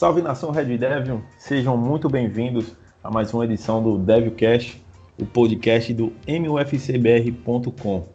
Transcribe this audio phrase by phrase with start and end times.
[0.00, 2.74] Salve nação Red Devil, sejam muito bem-vindos
[3.04, 4.82] a mais uma edição do Devilcast,
[5.20, 8.08] o podcast do MUFCBR.com.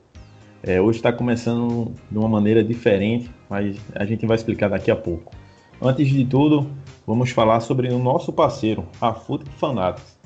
[0.64, 4.96] É, hoje está começando de uma maneira diferente, mas a gente vai explicar daqui a
[4.96, 5.32] pouco.
[5.80, 6.72] Antes de tudo,
[7.06, 10.18] vamos falar sobre o nosso parceiro, a Foot Fanatics.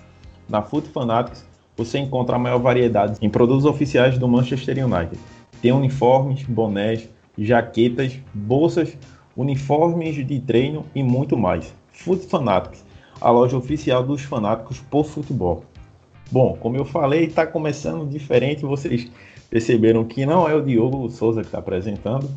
[0.48, 1.46] Na Foot Fanatics
[1.76, 5.20] você encontra a maior variedade em produtos oficiais do Manchester United.
[5.62, 8.98] Tem uniformes, bonés, jaquetas, bolsas,
[9.40, 11.74] uniformes de treino e muito mais.
[11.94, 12.84] Foot Fanatics,
[13.22, 15.64] a loja oficial dos fanáticos por futebol.
[16.30, 18.66] Bom, como eu falei, está começando diferente.
[18.66, 19.10] Vocês
[19.50, 22.30] perceberam que não é o Diogo Souza que está apresentando.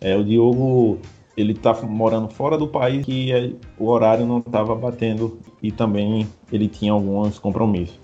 [0.00, 0.98] É o Diogo,
[1.36, 6.26] ele está morando fora do país que é, o horário não estava batendo e também
[6.52, 8.00] ele tinha alguns compromissos.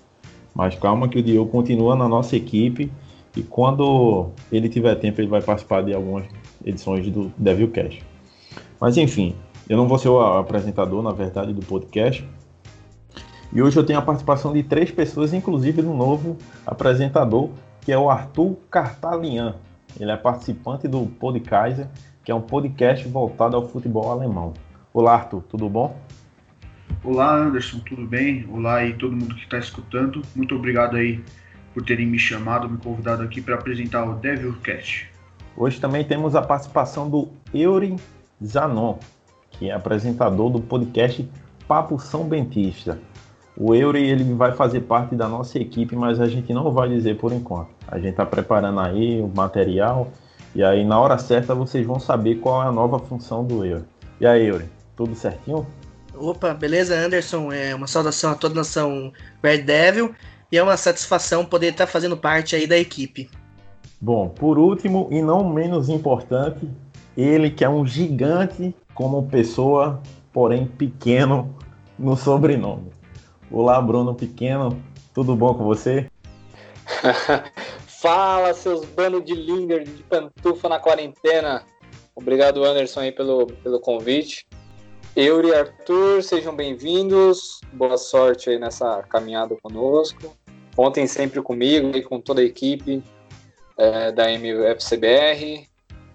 [0.54, 2.90] Mas calma que o Diogo continua na nossa equipe
[3.36, 6.24] e quando ele tiver tempo ele vai participar de algumas
[6.64, 8.07] edições do Devil Cash.
[8.80, 9.34] Mas enfim,
[9.68, 12.26] eu não vou ser o apresentador, na verdade, do podcast.
[13.52, 17.98] E hoje eu tenho a participação de três pessoas, inclusive do novo apresentador, que é
[17.98, 19.56] o Arthur Cartalian.
[19.98, 21.88] Ele é participante do Podkaiser,
[22.22, 24.52] que é um podcast voltado ao futebol alemão.
[24.92, 25.98] Olá, Arthur, tudo bom?
[27.02, 28.46] Olá, Anderson, tudo bem?
[28.50, 30.22] Olá aí todo mundo que está escutando.
[30.36, 31.24] Muito obrigado aí
[31.74, 35.10] por terem me chamado, me convidado aqui para apresentar o Devilcast.
[35.56, 37.96] Hoje também temos a participação do Eury
[38.44, 38.96] Zanon,
[39.50, 41.28] que é apresentador do podcast
[41.66, 42.98] Papo São Bentista.
[43.56, 47.18] O Eury ele vai fazer parte da nossa equipe, mas a gente não vai dizer
[47.18, 47.70] por enquanto.
[47.88, 50.08] A gente está preparando aí o material
[50.54, 53.84] e aí na hora certa vocês vão saber qual é a nova função do Eury.
[54.20, 54.66] E aí, Eury,
[54.96, 55.66] tudo certinho?
[56.14, 57.52] Opa, beleza, Anderson?
[57.52, 60.14] É uma saudação a toda a nação Red Devil
[60.50, 63.30] e é uma satisfação poder estar fazendo parte aí da equipe.
[64.00, 66.68] Bom, por último e não menos importante,
[67.18, 70.00] ele que é um gigante como pessoa,
[70.32, 71.52] porém pequeno
[71.98, 72.92] no sobrenome.
[73.50, 74.80] Olá, Bruno Pequeno,
[75.12, 76.08] tudo bom com você?
[77.88, 81.64] Fala, seus bandos de linder de pantufa na quarentena.
[82.14, 84.46] Obrigado, Anderson, aí pelo, pelo convite.
[85.16, 87.60] Eu e Arthur, sejam bem-vindos.
[87.72, 90.36] Boa sorte aí nessa caminhada conosco.
[90.76, 93.02] Contem sempre comigo e com toda a equipe
[93.76, 95.66] é, da MFCBR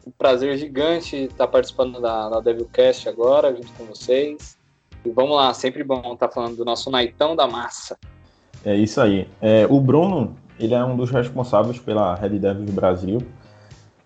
[0.06, 4.58] um prazer gigante estar participando da, da Devilcast agora, junto com vocês.
[5.06, 7.97] E vamos lá, sempre bom estar falando do nosso Naitão da Massa.
[8.66, 9.28] É isso aí.
[9.41, 13.22] É, o Bruno, ele é um dos responsáveis pela Red Devils Brasil,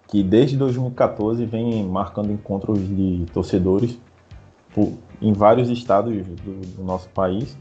[0.08, 4.00] que desde 2014 vem marcando encontros de torcedores
[4.74, 7.58] por, em vários estados do, do, nosso país.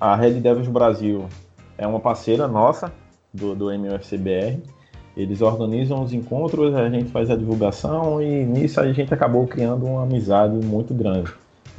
[0.00, 1.28] A Red Devils Brasil
[1.78, 2.92] é uma parceira nossa
[3.32, 4.60] do, do MUFCBR
[5.16, 9.84] eles organizam os encontros, a gente faz a divulgação e nisso a gente acabou criando
[9.86, 11.32] uma amizade muito grande.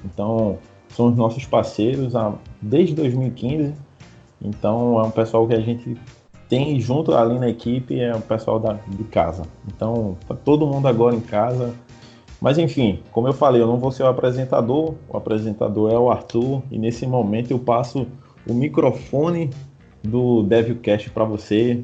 [0.06, 0.58] Então,
[0.90, 2.14] são os nossos parceiros
[2.62, 3.74] desde 2015.
[4.42, 5.98] Então, é um pessoal que a gente
[6.48, 9.44] tem junto ali na equipe, é o pessoal da, de casa.
[9.68, 11.74] Então, tá todo mundo agora em casa.
[12.40, 16.12] Mas enfim, como eu falei, eu não vou ser o apresentador, o apresentador é o
[16.12, 18.06] Arthur, e nesse momento eu passo
[18.46, 19.50] o microfone
[20.04, 21.84] do Devilcast para você,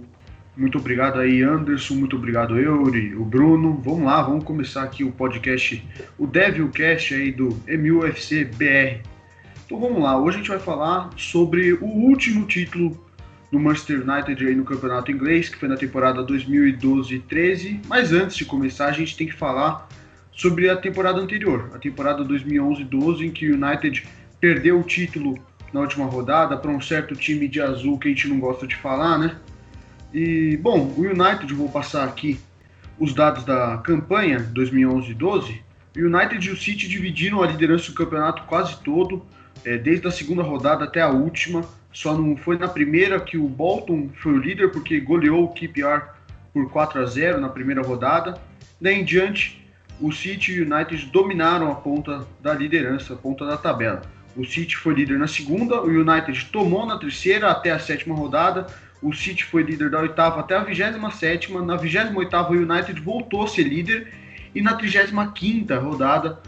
[0.60, 1.96] muito obrigado aí, Anderson.
[1.96, 3.82] Muito obrigado, Eury, o Bruno.
[3.82, 5.82] Vamos lá, vamos começar aqui o podcast,
[6.18, 9.02] o Devilcast aí do MUFC BR.
[9.66, 13.02] Então vamos lá, hoje a gente vai falar sobre o último título
[13.50, 17.80] do Manchester United aí no Campeonato Inglês, que foi na temporada 2012-13.
[17.88, 19.88] Mas antes de começar, a gente tem que falar
[20.34, 24.06] sobre a temporada anterior, a temporada 2011-12, em que o United
[24.42, 25.40] perdeu o título
[25.72, 28.76] na última rodada para um certo time de azul que a gente não gosta de
[28.76, 29.38] falar, né?
[30.14, 32.40] E, bom, o United, vou passar aqui
[32.98, 35.62] os dados da campanha 2011-12.
[35.96, 39.26] O United e o City dividiram a liderança do campeonato quase todo,
[39.64, 41.64] é, desde a segunda rodada até a última.
[41.92, 46.10] Só não foi na primeira que o Bolton foi o líder, porque goleou o QPR
[46.54, 48.40] por 4 a 0 na primeira rodada.
[48.82, 49.64] Daí em diante,
[50.00, 54.02] o City e o United dominaram a ponta da liderança, a ponta da tabela.
[54.36, 58.68] O City foi líder na segunda, o United tomou na terceira até a sétima rodada
[59.02, 63.48] o City foi líder da oitava até a 27 Na 28 o United voltou a
[63.48, 64.12] ser líder.
[64.54, 66.40] E na 35 rodada,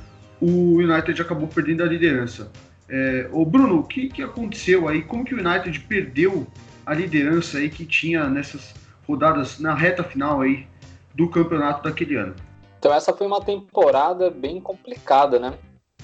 [0.41, 2.51] o United acabou perdendo a liderança.
[2.89, 5.01] É, ô Bruno, o que, que aconteceu aí?
[5.03, 6.45] Como que o United perdeu
[6.85, 8.73] a liderança aí que tinha nessas
[9.07, 10.67] rodadas, na reta final aí
[11.15, 12.35] do campeonato daquele ano?
[12.79, 15.53] Então essa foi uma temporada bem complicada, né?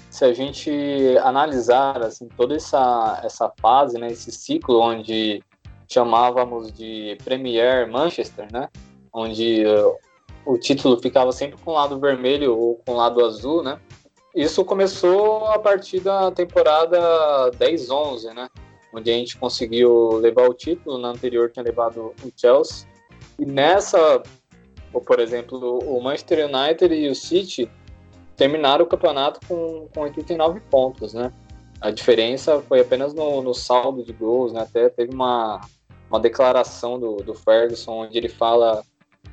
[0.10, 0.72] Se a gente
[1.24, 5.44] analisar assim, toda essa, essa fase, né, esse ciclo onde
[5.88, 8.70] chamávamos de Premier Manchester, né?
[9.14, 9.96] Onde uh,
[10.46, 13.80] o título ficava sempre com o lado vermelho ou com o lado azul, né?
[14.38, 17.00] isso começou a partir da temporada
[17.58, 18.48] 10-11, né?
[18.94, 22.88] Onde a gente conseguiu levar o título, na anterior tinha levado o Chelsea.
[23.40, 24.22] E nessa,
[24.92, 27.68] por exemplo, o Manchester United e o City
[28.36, 31.34] terminaram o campeonato com, com 89 pontos, né?
[31.82, 34.62] A diferença foi apenas no, no saldo de gols, né?
[34.62, 35.62] Até teve uma,
[36.10, 38.84] uma declaração do, do Ferguson onde ele fala,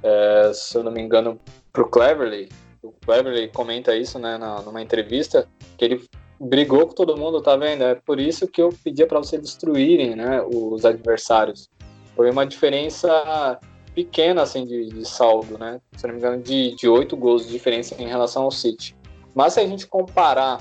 [0.03, 1.41] é, se eu não me engano,
[1.73, 2.49] pro Cleverly,
[2.83, 5.49] o Cleverly comenta isso, né, na, numa entrevista,
[5.79, 6.05] que ele
[6.39, 7.83] brigou com todo mundo, tá vendo?
[7.85, 11.69] É por isso que eu pedia para vocês destruírem, né, os adversários.
[12.15, 13.59] Foi uma diferença
[13.95, 15.81] pequena, assim, de, de saldo, né?
[15.97, 18.97] Se não me engano, de, de 8 gols de diferença em relação ao City.
[19.35, 20.61] Mas se a gente comparar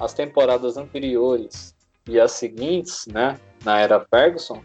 [0.00, 1.74] as temporadas anteriores
[2.08, 4.60] e as seguintes, né, na era Ferguson,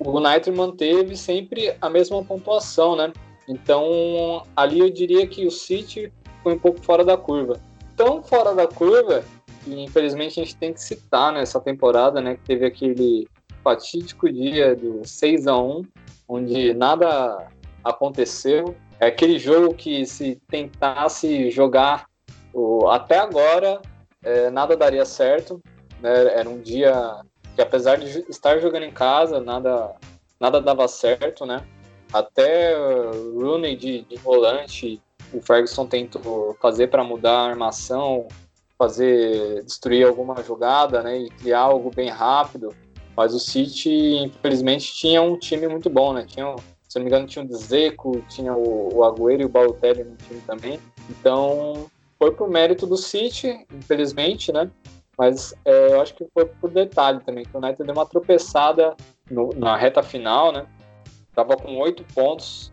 [0.00, 3.12] o United manteve sempre a mesma pontuação, né?
[3.46, 6.10] Então, ali eu diria que o City
[6.42, 7.60] foi um pouco fora da curva.
[7.96, 9.22] Tão fora da curva
[9.62, 12.36] que, infelizmente, a gente tem que citar nessa temporada, né?
[12.36, 13.28] Que teve aquele
[13.62, 15.82] fatídico dia do 6 a 1
[16.26, 17.48] onde nada
[17.84, 18.74] aconteceu.
[18.98, 22.06] É aquele jogo que, se tentasse jogar
[22.90, 23.82] até agora,
[24.22, 25.60] é, nada daria certo.
[26.00, 26.34] Né?
[26.34, 27.20] Era um dia
[27.54, 29.94] que, apesar de estar jogando em casa, nada,
[30.38, 31.64] nada dava certo, né?
[32.12, 32.74] Até
[33.34, 35.00] Rooney de, de volante,
[35.32, 38.26] o Ferguson tentou fazer para mudar a armação,
[38.76, 41.18] fazer destruir alguma jogada, né?
[41.18, 42.74] E criar algo bem rápido.
[43.16, 46.24] Mas o City, infelizmente, tinha um time muito bom, né?
[46.26, 46.56] Tinha,
[46.88, 50.16] se não me engano, tinha o Dzeko, tinha o, o Agüero e o Balotelli no
[50.16, 50.80] time também.
[51.08, 51.86] Então,
[52.18, 54.70] foi por mérito do City, infelizmente, né?
[55.20, 58.96] Mas é, eu acho que foi por detalhe também, que o United deu uma tropeçada
[59.30, 60.66] no, na reta final, né?
[61.34, 62.72] Tava com oito pontos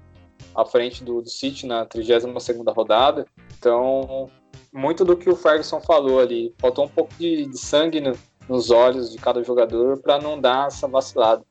[0.56, 3.26] à frente do, do City na 32ª rodada.
[3.60, 4.30] Então,
[4.72, 8.14] muito do que o Ferguson falou ali, faltou um pouco de, de sangue no,
[8.48, 11.44] nos olhos de cada jogador para não dar essa vacilada.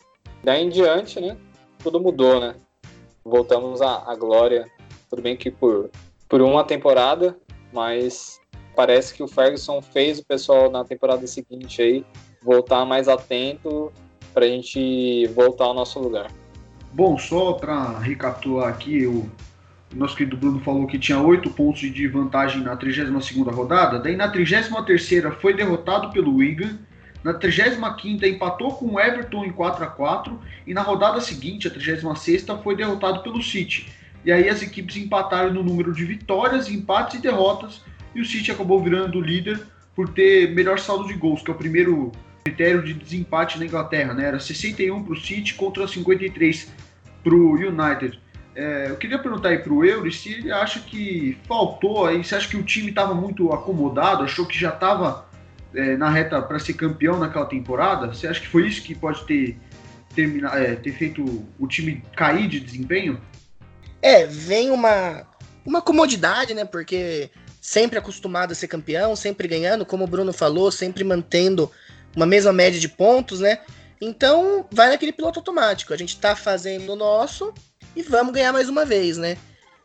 [0.42, 1.36] Daí em diante, né?
[1.82, 2.56] Tudo mudou, né?
[3.22, 4.66] Voltamos à, à glória.
[5.10, 5.90] Tudo bem que por,
[6.26, 7.36] por uma temporada,
[7.70, 8.40] mas
[8.76, 12.04] parece que o Ferguson fez o pessoal na temporada seguinte aí
[12.42, 13.90] voltar mais atento
[14.34, 16.30] para a gente voltar ao nosso lugar.
[16.92, 19.28] Bom, só para recapitular aqui, o
[19.94, 24.30] nosso querido Bruno falou que tinha 8 pontos de vantagem na 32ª rodada, daí na
[24.30, 26.78] 33ª foi derrotado pelo Wigan,
[27.24, 31.70] na 35ª empatou com o Everton em 4 a 4 e na rodada seguinte, a
[31.70, 33.90] 36ª, foi derrotado pelo City.
[34.24, 37.82] E aí as equipes empataram no número de vitórias, empates e derrotas,
[38.16, 39.60] e o City acabou virando líder
[39.94, 42.10] por ter melhor saldo de gols, que é o primeiro
[42.44, 44.26] critério de desempate na Inglaterra, né?
[44.26, 46.72] Era 61 para o City contra 53
[47.22, 48.18] para o United.
[48.54, 52.34] É, eu queria perguntar aí para o Euro se ele acha que faltou aí, você
[52.34, 55.28] acha que o time estava muito acomodado, achou que já estava
[55.74, 58.06] é, na reta para ser campeão naquela temporada?
[58.06, 59.58] Você acha que foi isso que pode ter,
[60.14, 63.20] terminar, é, ter feito o time cair de desempenho?
[64.00, 65.26] É, vem uma,
[65.66, 66.64] uma comodidade, né?
[66.64, 67.30] Porque
[67.66, 71.68] sempre acostumado a ser campeão, sempre ganhando, como o Bruno falou, sempre mantendo
[72.14, 73.58] uma mesma média de pontos, né?
[74.00, 75.92] Então vai naquele piloto automático.
[75.92, 77.52] A gente tá fazendo o nosso
[77.96, 79.36] e vamos ganhar mais uma vez, né?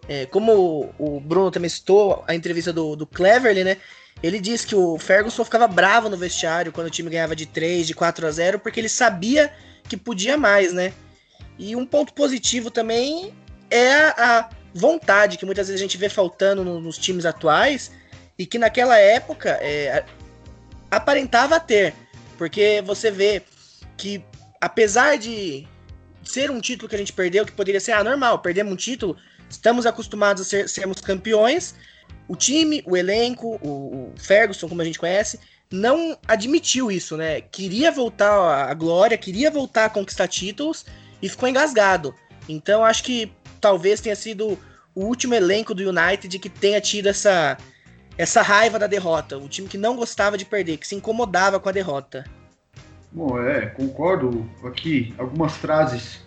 [0.08, 3.78] É, como o Bruno também citou a entrevista do, do Cleverly, né?
[4.22, 7.88] Ele disse que o Ferguson ficava bravo no vestiário quando o time ganhava de 3,
[7.88, 9.52] de 4 a 0, porque ele sabia
[9.90, 10.94] que podia mais, né?
[11.58, 13.34] E um ponto positivo também
[13.72, 17.92] é a vontade que muitas vezes a gente vê faltando no, nos times atuais
[18.38, 20.04] e que naquela época é,
[20.90, 21.94] aparentava ter.
[22.38, 23.44] Porque você vê
[23.98, 24.24] que,
[24.60, 25.68] apesar de
[26.24, 29.18] ser um título que a gente perdeu, que poderia ser ah, normal, perdemos um título,
[29.50, 31.76] estamos acostumados a ser, sermos campeões.
[32.28, 35.40] O time, o elenco, o, o Ferguson, como a gente conhece,
[35.72, 37.42] não admitiu isso, né?
[37.42, 40.86] Queria voltar à glória, queria voltar a conquistar títulos
[41.22, 42.14] e ficou engasgado.
[42.48, 44.58] Então acho que talvez tenha sido
[44.94, 47.58] o último elenco do United que tenha tido essa,
[48.18, 49.38] essa raiva da derrota.
[49.38, 52.26] O time que não gostava de perder, que se incomodava com a derrota.
[53.12, 55.14] Bom, é, concordo aqui.
[55.18, 56.20] Algumas frases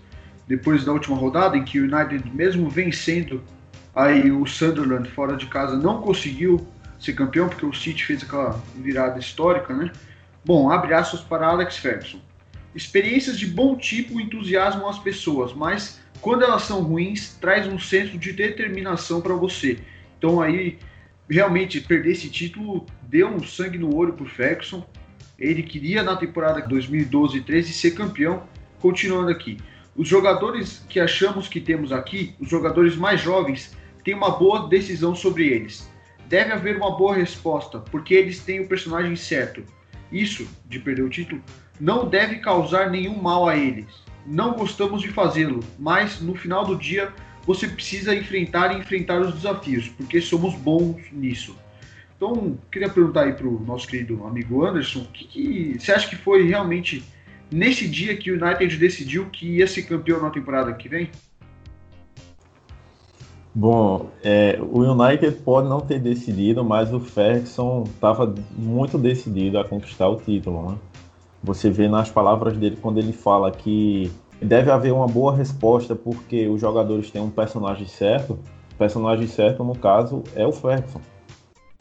[0.47, 3.43] depois da última rodada, em que o United, mesmo vencendo
[3.95, 6.67] aí o Sunderland fora de casa, não conseguiu
[6.99, 9.91] ser campeão, porque o City fez aquela virada histórica, né?
[10.45, 12.19] Bom, abre aspas para Alex Ferguson.
[12.75, 18.17] Experiências de bom tipo entusiasmam as pessoas, mas quando elas são ruins, traz um senso
[18.17, 19.79] de determinação para você.
[20.19, 20.79] Então aí,
[21.29, 24.87] realmente, perder esse título deu um sangue no olho pro Ferguson.
[25.39, 28.45] Ele queria na temporada 2012 13 ser campeão.
[28.81, 29.59] Continuando aqui,
[29.97, 35.15] os jogadores que achamos que temos aqui, os jogadores mais jovens, têm uma boa decisão
[35.15, 35.89] sobre eles.
[36.27, 39.63] deve haver uma boa resposta, porque eles têm o personagem certo.
[40.11, 41.43] Isso, de perder o título,
[41.79, 43.87] não deve causar nenhum mal a eles.
[44.27, 47.13] Não gostamos de fazê-lo, mas no final do dia
[47.47, 51.57] você precisa enfrentar e enfrentar os desafios, porque somos bons nisso.
[52.17, 56.09] Então, queria perguntar aí para o nosso querido amigo Anderson, o que, que, você acha
[56.09, 57.05] que foi realmente
[57.51, 61.11] nesse dia que o United decidiu que ia ser campeão na temporada que vem?
[63.55, 69.65] Bom, é, o United pode não ter decidido, mas o Ferguson estava muito decidido a
[69.65, 70.73] conquistar o título.
[70.73, 70.79] Né?
[71.45, 74.11] Você vê nas palavras dele quando ele fala que
[74.41, 78.39] deve haver uma boa resposta porque os jogadores têm um personagem certo.
[78.73, 81.01] O personagem certo, no caso, é o Ferguson.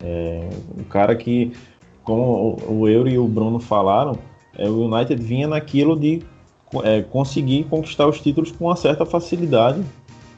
[0.03, 1.53] É um cara que,
[2.03, 4.17] como o Euro e o Bruno falaram,
[4.58, 6.22] é, o United vinha naquilo de
[6.84, 9.84] é, conseguir conquistar os títulos com uma certa facilidade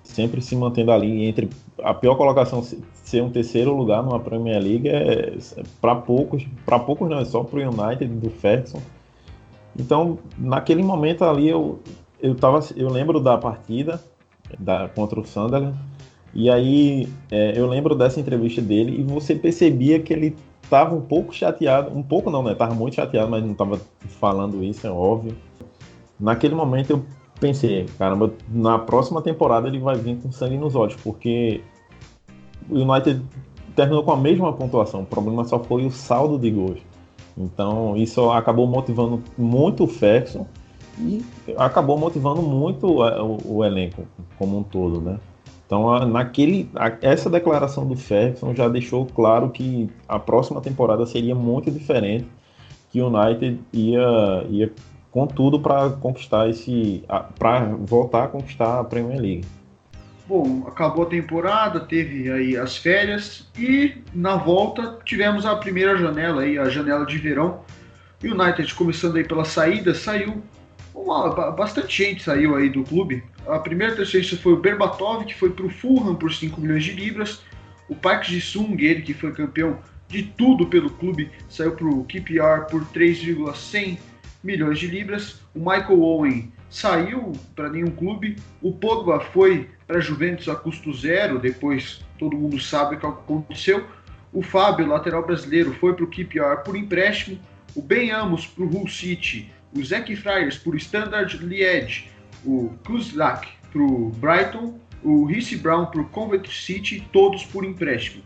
[0.05, 1.50] sempre se mantendo ali entre
[1.84, 2.63] a pior colocação
[3.03, 7.25] ser um terceiro lugar numa Premier League é, é para poucos, para poucos não, é
[7.25, 8.79] só para o United do Ferguson.
[9.77, 11.79] Então, naquele momento ali eu
[12.20, 14.01] eu tava, eu lembro da partida
[14.58, 15.77] da contra o Sunderland
[16.34, 21.01] e aí é, eu lembro dessa entrevista dele e você percebia que ele estava um
[21.01, 22.55] pouco chateado, um pouco não, né?
[22.55, 23.79] Tava muito chateado, mas não estava
[24.20, 25.36] falando isso, é óbvio.
[26.20, 27.05] Naquele momento eu
[27.39, 31.62] pensei, caramba, na próxima temporada ele vai vir com sangue nos olhos, porque
[32.70, 33.22] o United
[33.75, 36.79] terminou com a mesma pontuação, o problema só foi o saldo de gols.
[37.38, 40.48] Então isso acabou motivando muito o Ferguson
[41.00, 41.24] e
[41.58, 44.04] acabou motivando muito o, o elenco
[44.38, 45.20] como um todo, né?
[45.65, 46.70] Então, naquele,
[47.01, 52.27] essa declaração do Ferguson já deixou claro que a próxima temporada seria muito diferente,
[52.92, 54.72] que o United ia, ia
[55.10, 57.04] com tudo para conquistar esse.
[57.39, 59.46] para voltar a conquistar a Premier League.
[60.27, 66.41] Bom, acabou a temporada, teve aí as férias e na volta tivemos a primeira janela
[66.41, 67.63] aí, a janela de verão.
[68.24, 70.41] United começando aí pela saída, saiu
[70.96, 73.24] uma, bastante gente saiu aí do clube.
[73.46, 76.94] A primeira transferência foi o Berbatov, que foi para o Fulham por 5 milhões de
[76.94, 77.44] libras.
[77.88, 79.77] O Park Ji-sung, ele que foi campeão
[80.08, 84.00] de tudo pelo clube, saiu para o QPR por 3,100
[84.44, 85.41] milhões de libras.
[85.53, 88.38] O Michael Owen saiu para nenhum clube.
[88.62, 93.06] O Pogba foi para a Juventus a custo zero, depois todo mundo sabe o que
[93.06, 93.86] aconteceu.
[94.34, 97.39] O Fábio, lateral brasileiro, foi para o QPR por empréstimo.
[97.75, 99.51] O Ben Amos para o Hull City.
[99.74, 102.10] O Zac Friars para o Standard Liège.
[102.44, 104.80] O Kuzlak para o Brighton.
[105.04, 108.24] O Risse Brown para o Coventry City, todos por empréstimo.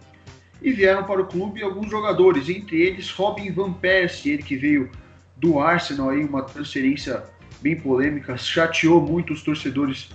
[0.62, 4.89] E vieram para o clube alguns jogadores, entre eles Robin Van Persie, ele que veio
[5.36, 7.24] do Arsenal aí, uma transferência
[7.62, 10.10] bem polêmica, chateou muito os torcedores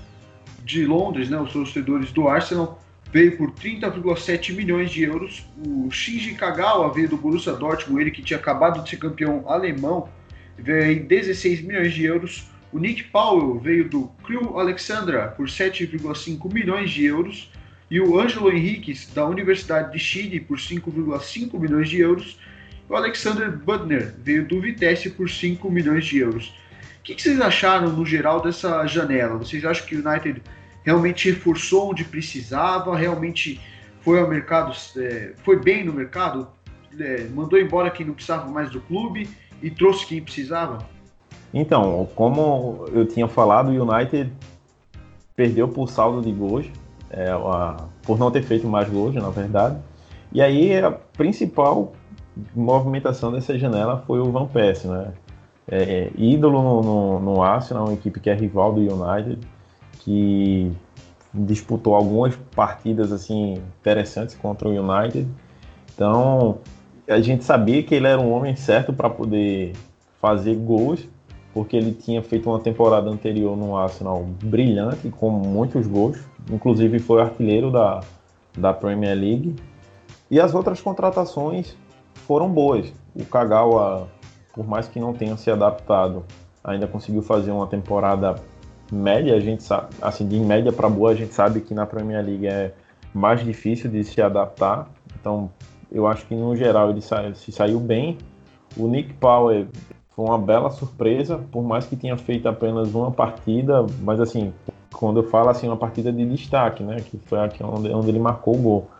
[0.65, 5.47] de Londres, né, os torcedores do Arsenal, veio por 30,7 milhões de euros.
[5.65, 10.09] O Shinji Kagawa veio do Borussia Dortmund, ele que tinha acabado de ser campeão alemão,
[10.59, 12.49] veio em 16 milhões de euros.
[12.73, 17.53] O Nick Powell veio do Crew Alexandra por 7,5 milhões de euros.
[17.91, 22.41] E o Ângelo Henriques, da Universidade de Chile, por 5,5 milhões de euros.
[22.89, 26.53] O Alexander Budner veio do Vitesse por 5 milhões de euros.
[27.05, 29.37] O que, vocês acharam no geral dessa janela?
[29.37, 30.43] Vocês acham que o United
[30.83, 33.61] realmente reforçou onde precisava, realmente
[34.01, 36.49] foi ao mercado, é, foi bem no mercado,
[36.99, 39.29] é, mandou embora quem não precisava mais do clube
[39.63, 40.79] e trouxe quem precisava?
[41.53, 44.33] Então, como eu tinha falado, o United
[45.37, 46.65] perdeu por saldo de gols,
[47.11, 49.77] é, a, por não ter feito mais gols, na verdade.
[50.33, 51.93] E aí a principal
[52.57, 55.13] movimentação dessa janela foi o Van Persie, né?
[55.67, 59.39] É, é, ídolo no, no, no, Arsenal, uma equipe que é rival do United,
[60.01, 60.71] que
[61.33, 65.27] disputou algumas partidas assim interessantes contra o United.
[65.95, 66.59] Então
[67.09, 69.73] a gente sabia que ele era um homem certo para poder
[70.21, 71.09] fazer gols,
[71.53, 76.19] porque ele tinha feito uma temporada anterior no Arsenal brilhante, com muitos gols,
[76.51, 78.01] inclusive foi artilheiro da,
[78.57, 79.55] da Premier League.
[80.31, 81.77] E as outras contratações
[82.27, 82.93] foram boas.
[83.15, 84.09] O Kagawa,
[84.55, 86.25] por mais que não tenha se adaptado,
[86.63, 88.37] ainda conseguiu fazer uma temporada
[88.91, 89.35] média.
[89.35, 92.47] A gente sabe, assim, de média para boa, a gente sabe que na Premier League
[92.47, 92.73] é
[93.13, 94.89] mais difícil de se adaptar.
[95.21, 95.51] Então,
[95.91, 98.17] eu acho que no geral ele sa se saiu bem.
[98.77, 99.67] O Nick Power
[100.15, 104.53] foi uma bela surpresa, por mais que tenha feito apenas uma partida, mas assim,
[104.93, 108.21] quando eu falo assim, uma partida de destaque, né, que foi aqui onde, onde ele
[108.21, 108.91] marcou o gol.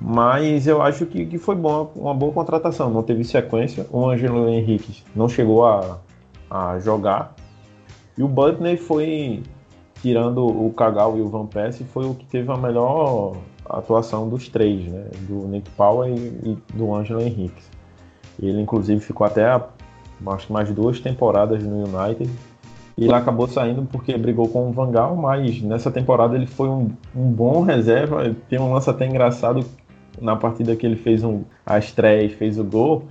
[0.00, 2.88] Mas eu acho que, que foi bom, uma boa contratação.
[2.90, 3.86] Não teve sequência.
[3.90, 5.98] O Angelo Henrique não chegou a,
[6.50, 7.34] a jogar.
[8.16, 9.42] E o Butner foi,
[10.00, 13.36] tirando o Cagal e o Van Persie, foi o que teve a melhor
[13.68, 15.04] atuação dos três, né?
[15.28, 17.62] Do Nick Powell e, e do Ângelo Henrique.
[18.42, 19.44] Ele, inclusive, ficou até
[20.26, 22.30] acho que mais duas temporadas no United.
[22.96, 26.90] E ele acabou saindo porque brigou com o Vangal, mas nessa temporada ele foi um,
[27.14, 28.34] um bom reserva.
[28.48, 29.64] Tem um lance até engraçado
[30.20, 33.08] na partida que ele fez um, a estreia e fez o gol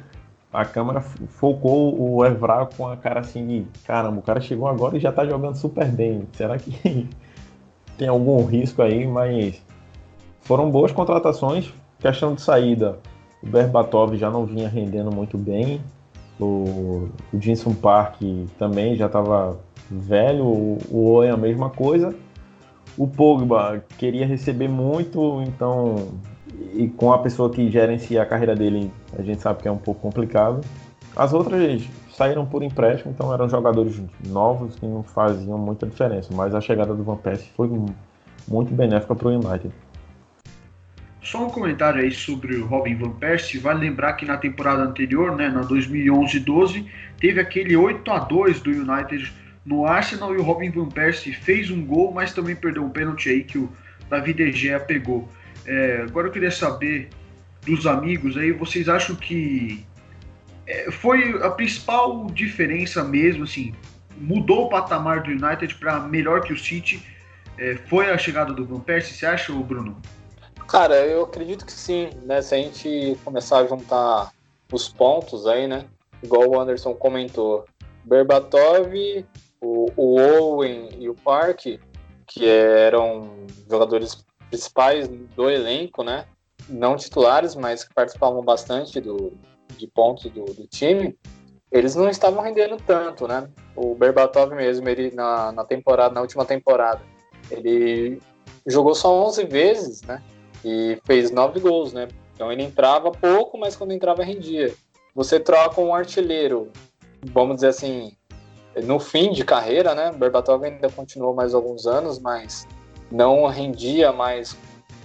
[0.51, 4.97] a câmera focou o Evra com a cara assim de caramba, o cara chegou agora
[4.97, 6.27] e já tá jogando super bem.
[6.33, 7.07] Será que
[7.97, 9.05] tem algum risco aí?
[9.05, 9.61] Mas
[10.41, 11.71] foram boas contratações.
[11.99, 12.97] Questão de saída,
[13.43, 15.81] o Berbatov já não vinha rendendo muito bem.
[16.39, 18.21] O, o Jinson Park
[18.57, 20.45] também já estava velho.
[20.45, 22.15] O, o Owen a mesma coisa.
[22.97, 26.09] O Pogba queria receber muito, então
[26.73, 29.77] e com a pessoa que gerencia a carreira dele, a gente sabe que é um
[29.77, 30.61] pouco complicado.
[31.15, 36.53] As outras saíram por empréstimo, então eram jogadores novos que não faziam muita diferença, mas
[36.53, 37.69] a chegada do Van Persie foi
[38.47, 39.73] muito benéfica para o United.
[41.21, 43.59] Só um comentário aí sobre o Robin Van Persie.
[43.59, 46.85] Vale lembrar que na temporada anterior, né, na 2011-12,
[47.19, 49.31] teve aquele 8 a 2 do United
[49.65, 53.29] no Arsenal e o Robin Van Persie fez um gol, mas também perdeu um pênalti
[53.29, 53.69] aí que o
[54.09, 55.29] David De Gea pegou.
[55.69, 57.09] É, agora eu queria saber
[57.61, 59.85] dos amigos aí, vocês acham que
[60.65, 63.75] é, foi a principal diferença mesmo, assim,
[64.17, 67.05] mudou o patamar do United para melhor que o City?
[67.55, 70.01] É, foi a chegada do Van Persie, você acha, Bruno?
[70.67, 72.41] Cara, eu acredito que sim, né?
[72.41, 74.31] Se a gente começar a juntar
[74.71, 75.85] os pontos aí, né?
[76.23, 77.65] Igual o Anderson comentou,
[78.03, 78.91] Berbatov,
[79.61, 81.79] o, o Owen e o Park,
[82.25, 86.25] que eram jogadores principais do elenco, né?
[86.67, 89.33] Não titulares, mas que participavam bastante do,
[89.77, 91.17] de pontos do, do time,
[91.71, 93.49] eles não estavam rendendo tanto, né?
[93.75, 97.01] O Berbatov mesmo, ele na, na temporada, na última temporada,
[97.51, 98.19] ele
[98.65, 100.21] jogou só 11 vezes, né?
[100.65, 102.07] E fez 9 gols, né?
[102.33, 104.73] Então ele entrava pouco, mas quando entrava rendia.
[105.13, 106.71] Você troca um artilheiro,
[107.33, 108.13] vamos dizer assim,
[108.83, 110.11] no fim de carreira, né?
[110.11, 112.67] Berbatov ainda continuou mais alguns anos, mas
[113.11, 114.55] não rendia mais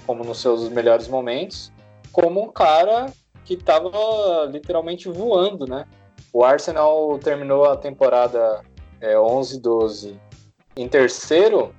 [0.07, 1.73] como nos seus melhores momentos,
[2.13, 3.07] como um cara
[3.45, 5.87] que estava literalmente voando, né?
[6.33, 8.63] O Arsenal terminou a temporada
[9.01, 10.17] é, 11-12
[10.77, 11.75] em terceiro,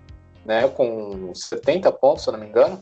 [0.46, 2.80] né, com 70 pontos, se eu não me engano,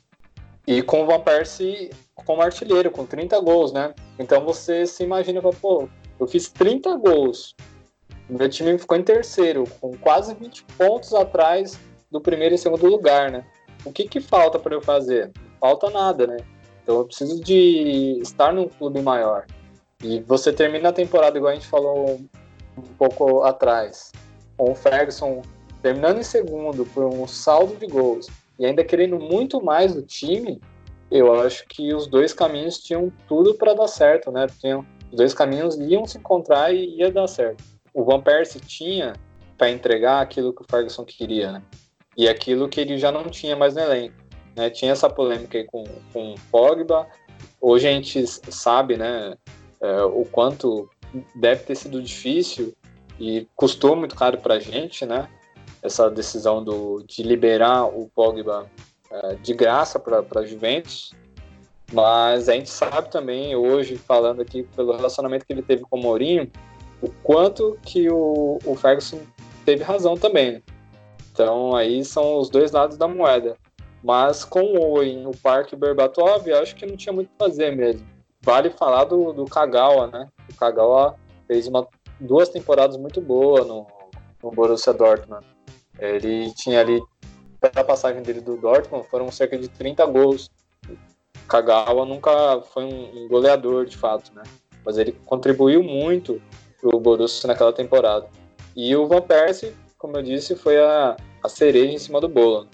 [0.68, 3.94] e com o Van Persie como artilheiro, com 30 gols, né?
[4.20, 7.56] Então você se imagina, pô, eu fiz 30 gols,
[8.30, 11.78] meu time ficou em terceiro, com quase 20 pontos atrás
[12.14, 13.44] do primeiro e segundo lugar, né?
[13.84, 15.32] O que que falta para eu fazer?
[15.60, 16.38] Falta nada, né?
[16.84, 19.46] Então eu preciso de estar num clube maior.
[20.02, 22.22] E você termina a temporada, igual a gente falou
[22.78, 24.12] um pouco atrás,
[24.56, 25.42] com o Ferguson
[25.82, 28.28] terminando em segundo por um saldo de gols
[28.60, 30.62] e ainda querendo muito mais do time,
[31.10, 34.48] eu acho que os dois caminhos tinham tudo para dar certo, né?
[34.60, 37.64] Tinham, os dois caminhos iam se encontrar e ia dar certo.
[37.94, 39.14] O Van Persie tinha
[39.58, 41.64] para entregar aquilo que o Ferguson queria, né?
[42.18, 44.16] E aquilo que ele já não tinha mais no elenco.
[44.56, 44.70] Né?
[44.70, 47.08] Tinha essa polêmica aí com, com o Pogba.
[47.60, 49.36] Hoje a gente sabe né,
[49.82, 50.90] é, o quanto
[51.36, 52.74] deve ter sido difícil
[53.20, 55.30] e custou muito caro para a gente, né?
[55.82, 58.70] Essa decisão do, de liberar o Pogba
[59.12, 61.12] é, de graça para a Juventus.
[61.92, 66.02] Mas a gente sabe também, hoje, falando aqui pelo relacionamento que ele teve com o
[66.02, 66.52] Mourinho,
[67.02, 69.20] o quanto que o, o Ferguson
[69.64, 70.64] teve razão também.
[71.34, 73.58] Então aí são os dois lados da moeda.
[74.04, 78.06] Mas com o Owen, o Parque Berbatov, acho que não tinha muito a fazer mesmo.
[78.42, 80.28] Vale falar do, do Kagawa, né?
[80.52, 81.16] O Kagawa
[81.48, 81.88] fez uma,
[82.20, 83.88] duas temporadas muito boas no,
[84.44, 85.46] no Borussia Dortmund.
[85.98, 87.02] Ele tinha ali,
[87.60, 90.52] pela passagem dele do Dortmund, foram cerca de 30 gols.
[90.90, 94.44] O Kagawa nunca foi um, um goleador, de fato, né?
[94.86, 96.42] Mas ele contribuiu muito
[96.80, 98.28] pro Borussia naquela temporada.
[98.76, 102.68] E o Van Persie como eu disse, foi a, a cereja em cima do bolo.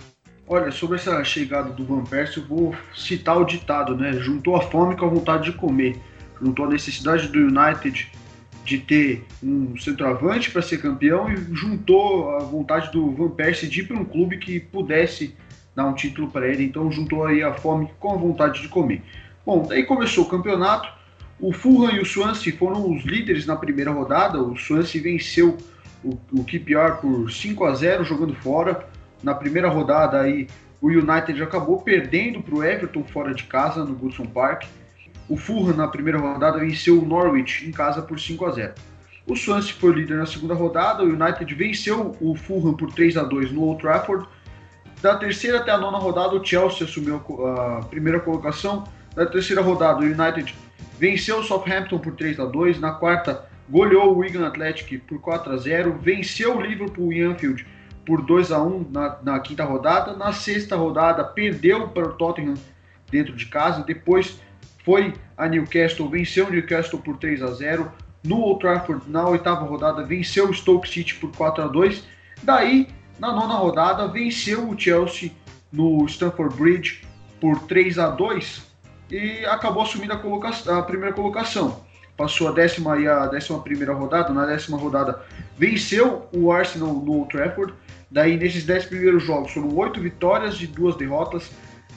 [0.48, 4.14] Olha, sobre essa chegada do Van Persie, eu vou citar o ditado, né?
[4.14, 5.96] Juntou a fome com a vontade de comer.
[6.42, 8.12] Juntou a necessidade do United
[8.66, 13.82] de ter um centroavante para ser campeão e juntou a vontade do Van Persie de
[13.82, 15.36] ir para um clube que pudesse
[15.76, 16.64] dar um título para ele.
[16.64, 19.04] Então juntou aí a fome com a vontade de comer.
[19.46, 20.92] Bom, daí começou o campeonato.
[21.40, 24.42] O Fulham e o Swansea foram os líderes na primeira rodada.
[24.42, 25.56] O Swansea venceu
[26.04, 28.88] o, o QPR por 5 a 0 jogando fora.
[29.22, 30.48] Na primeira rodada aí
[30.82, 34.64] o United acabou perdendo para o Everton fora de casa no Goodson Park.
[35.28, 38.74] O Fulham na primeira rodada venceu o Norwich em casa por 5 a 0.
[39.28, 43.24] O Swansea foi líder na segunda rodada, o United venceu o Fulham por 3 a
[43.24, 44.28] 2 no Old Trafford
[45.02, 48.86] Da terceira até a nona rodada, o Chelsea assumiu a primeira colocação.
[49.16, 50.56] Na terceira rodada, o United
[50.98, 55.54] venceu o Southampton por 3 a 2 Na quarta, goleou o Wigan Athletic por 4
[55.54, 57.66] a 0 Venceu o Liverpool em Anfield
[58.06, 60.16] por 2 a 1 na, na quinta rodada.
[60.16, 62.56] Na sexta rodada, perdeu para o Tottenham
[63.12, 63.84] dentro de casa.
[63.84, 64.40] Depois
[64.84, 67.92] foi a Newcastle, venceu o Newcastle por 3 a 0
[68.24, 72.04] No Old Trafford, na oitava rodada, venceu o Stoke City por 4 a 2
[72.42, 72.88] Daí,
[73.20, 75.32] na nona rodada, venceu o Chelsea
[75.72, 77.02] no Stamford Bridge
[77.40, 78.68] por 3 a 2
[79.12, 81.84] e acabou assumindo a, a primeira colocação.
[82.20, 84.34] Passou a décima e a décima primeira rodada.
[84.34, 85.22] Na décima rodada,
[85.58, 87.74] venceu o Arsenal no Old Trafford.
[88.12, 91.50] Daí, nesses 10 primeiros jogos, foram 8 vitórias e 2 derrotas,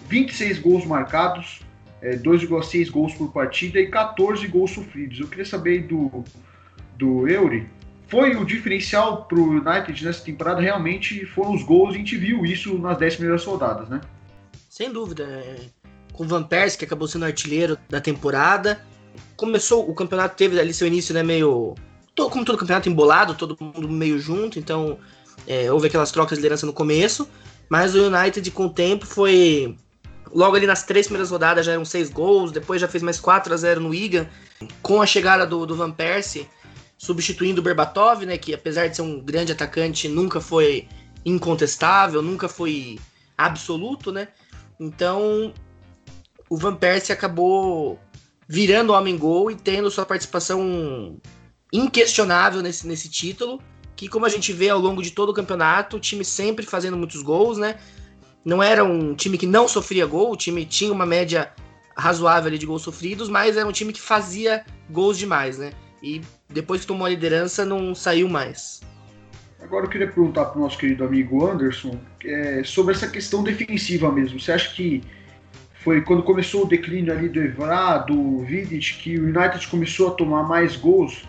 [0.06, 1.62] 26 gols marcados,
[2.00, 5.18] é, 2,6 gols por partida e 14 gols sofridos.
[5.18, 6.22] Eu queria saber do,
[6.96, 7.68] do Eury,
[8.06, 12.46] foi o diferencial para o United nessa temporada realmente foram os gols, a gente viu
[12.46, 14.00] isso nas 10 primeiras rodadas, né?
[14.70, 15.24] Sem dúvida.
[15.24, 15.56] É,
[16.12, 18.80] com o Van Persie, que acabou sendo artilheiro da temporada.
[19.42, 21.74] Começou, o campeonato teve ali seu início, né, meio...
[22.14, 24.98] Como todo campeonato embolado, todo mundo meio junto, então
[25.48, 27.28] é, houve aquelas trocas de liderança no começo,
[27.68, 29.76] mas o United com o tempo foi
[30.32, 33.52] Logo ali nas três primeiras rodadas já eram seis gols, depois já fez mais 4
[33.52, 34.26] a 0 no Igan,
[34.80, 36.48] com a chegada do, do Van Persie,
[36.96, 40.88] substituindo o Berbatov, né, que apesar de ser um grande atacante, nunca foi
[41.24, 42.98] incontestável, nunca foi
[43.36, 44.28] absoluto, né?
[44.80, 45.52] Então,
[46.48, 47.98] o Van Persie acabou
[48.48, 51.20] virando homem-gol e tendo sua participação
[51.72, 53.60] inquestionável nesse, nesse título,
[53.96, 56.96] que como a gente vê ao longo de todo o campeonato, o time sempre fazendo
[56.96, 57.78] muitos gols, né?
[58.44, 61.52] não era um time que não sofria gol, o time tinha uma média
[61.96, 65.72] razoável de gols sofridos, mas era um time que fazia gols demais, né?
[66.02, 68.80] E depois que tomou a liderança, não saiu mais.
[69.60, 74.10] Agora eu queria perguntar para o nosso querido amigo Anderson é, sobre essa questão defensiva
[74.10, 74.40] mesmo.
[74.40, 75.02] Você acha que
[75.82, 80.10] foi quando começou o declínio ali do Evra, do Vidic, que o United começou a
[80.12, 81.24] tomar mais gols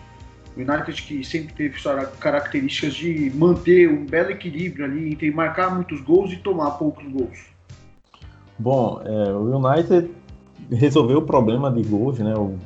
[0.56, 1.80] o United que sempre teve
[2.20, 7.40] características de manter um belo equilíbrio ali entre marcar muitos gols e tomar poucos gols.
[8.58, 10.12] Bom, é, o United
[10.72, 12.36] resolveu o problema de gols, né?
[12.36, 12.58] O,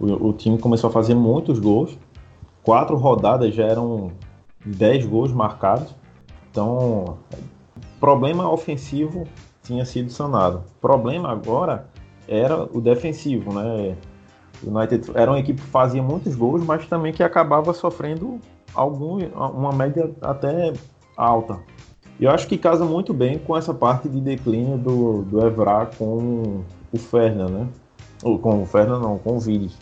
[0.00, 1.96] o, o, time começou a fazer muitos gols.
[2.62, 4.10] Quatro rodadas já eram
[4.64, 5.94] dez gols marcados.
[6.50, 7.18] Então,
[8.00, 9.28] problema ofensivo
[9.62, 10.64] tinha sido sanado.
[10.80, 11.86] Problema agora
[12.28, 13.96] era o defensivo, né?
[14.62, 18.38] O United era uma equipe que fazia muitos gols, mas também que acabava sofrendo
[18.74, 20.72] algum, uma média até
[21.16, 21.58] alta.
[22.20, 26.62] Eu acho que casa muito bem com essa parte de declínio do, do Evra com
[26.92, 27.68] o Fernand, né?
[28.22, 29.74] Ou com o Fernand não, com o Vidic.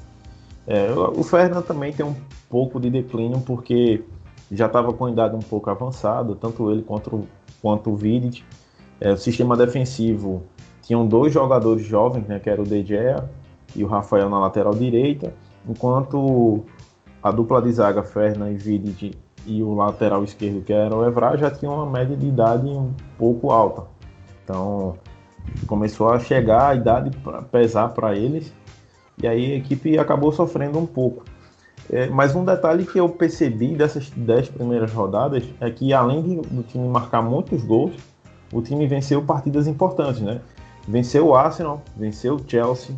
[0.66, 2.14] É, o Fernand também tem um
[2.48, 4.02] pouco de declínio porque
[4.50, 7.26] já estava com idade um pouco avançada, tanto ele quanto,
[7.60, 8.44] quanto o Vidic.
[9.00, 10.42] É, o sistema defensivo
[10.82, 13.28] tinham dois jogadores jovens, né, que era o De Gea
[13.74, 15.32] e o Rafael na lateral direita,
[15.68, 16.64] enquanto
[17.22, 21.36] a dupla de zaga, Ferna e Vidic, e o lateral esquerdo, que era o Evra,
[21.36, 23.84] já tinha uma média de idade um pouco alta.
[24.44, 24.96] Então
[25.66, 28.52] começou a chegar a idade para pesar para eles,
[29.22, 31.24] e aí a equipe acabou sofrendo um pouco.
[31.90, 36.62] É, mas um detalhe que eu percebi dessas dez primeiras rodadas é que além do
[36.62, 37.92] time marcar muitos gols,
[38.52, 40.40] o time venceu partidas importantes, né?
[40.88, 42.94] Venceu o Arsenal, venceu o Chelsea,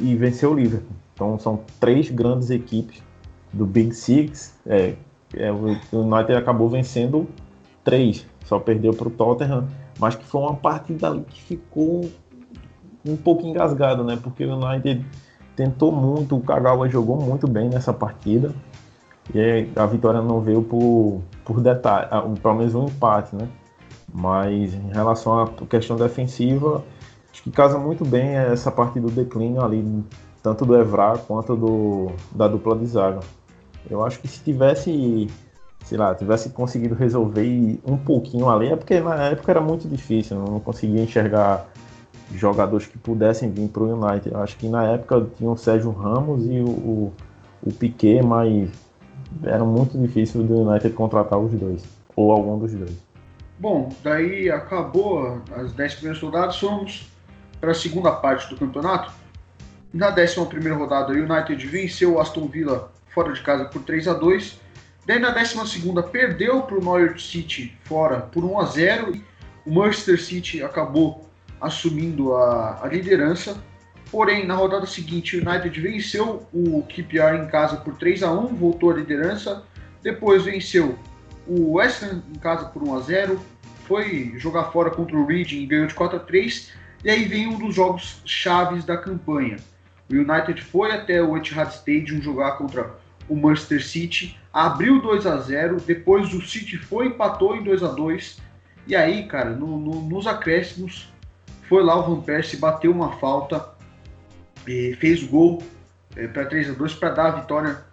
[0.00, 0.96] e venceu o Liverpool.
[1.14, 3.02] Então são três grandes equipes
[3.52, 4.54] do Big Six.
[4.66, 4.94] É,
[5.34, 7.26] é, o United acabou vencendo
[7.82, 9.66] três, só perdeu para o Tottenham,
[9.98, 12.08] mas que foi uma partida que ficou
[13.04, 14.18] um pouco engasgada, né?
[14.22, 15.04] Porque o United
[15.54, 18.52] tentou muito, o Kagawa jogou muito bem nessa partida
[19.34, 23.48] e a vitória não veio por, por detalhe, ah, pelo menos um empate, né?
[24.18, 26.82] Mas em relação à questão defensiva,
[27.36, 30.02] Acho que casa muito bem essa parte do declínio ali,
[30.42, 33.20] tanto do Evra quanto do, da dupla de zaga.
[33.90, 35.28] Eu acho que se tivesse,
[35.84, 40.38] sei lá, tivesse conseguido resolver um pouquinho ali, é porque na época era muito difícil,
[40.38, 41.68] não conseguia enxergar
[42.32, 44.34] jogadores que pudessem vir para o United.
[44.34, 47.12] Eu acho que na época tinha o Sérgio Ramos e o, o,
[47.62, 48.70] o Piquet, mas
[49.42, 51.84] era muito difícil do United contratar os dois,
[52.16, 53.05] ou algum dos dois.
[53.58, 57.10] Bom, daí acabou as 10 primeiras rodadas, somos
[57.60, 59.12] para a segunda parte do campeonato.
[59.92, 60.36] Na 11
[60.70, 64.66] rodada, o United venceu o Aston Villa fora de casa por 3 a 2
[65.06, 69.12] Daí na 12 perdeu para o Norwich City fora por 1 a 0
[69.64, 73.56] O Manchester City acabou assumindo a, a liderança.
[74.10, 78.56] Porém, na rodada seguinte, o United venceu o QPR em casa por 3 a 1
[78.56, 79.62] voltou à liderança.
[80.02, 80.98] Depois venceu
[81.46, 83.40] o West em casa por 1 a 0
[83.86, 86.72] foi jogar fora contra o Reading e ganhou de 4 a 3
[87.04, 89.56] e aí vem um dos jogos chaves da campanha.
[90.10, 92.94] O United foi até o Etihad Stadium jogar contra
[93.28, 97.88] o Manchester City, abriu 2 a 0 depois o City foi empatou em 2 a
[97.88, 98.40] 2
[98.86, 101.08] e aí, cara, no, no, nos acréscimos,
[101.68, 103.68] foi lá o Van Persie, bateu uma falta,
[104.64, 105.62] fez o gol
[106.14, 107.84] é, para 3 a 2 para dar a vitória.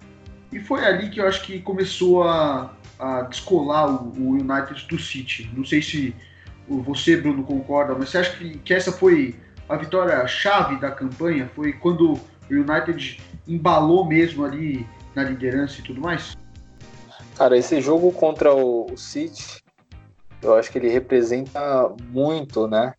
[0.52, 2.72] E foi ali que eu acho que começou a,
[3.04, 5.52] a descolar o, o United do City.
[5.54, 6.16] Não sei se
[6.68, 9.36] você, Bruno, concorda, mas você acha que, que essa foi
[9.68, 11.50] a vitória chave da campanha?
[11.54, 16.38] Foi quando o United embalou mesmo ali na liderança e tudo mais?
[17.36, 19.62] Cara, esse jogo contra o City,
[20.42, 22.94] eu acho que ele representa muito, né?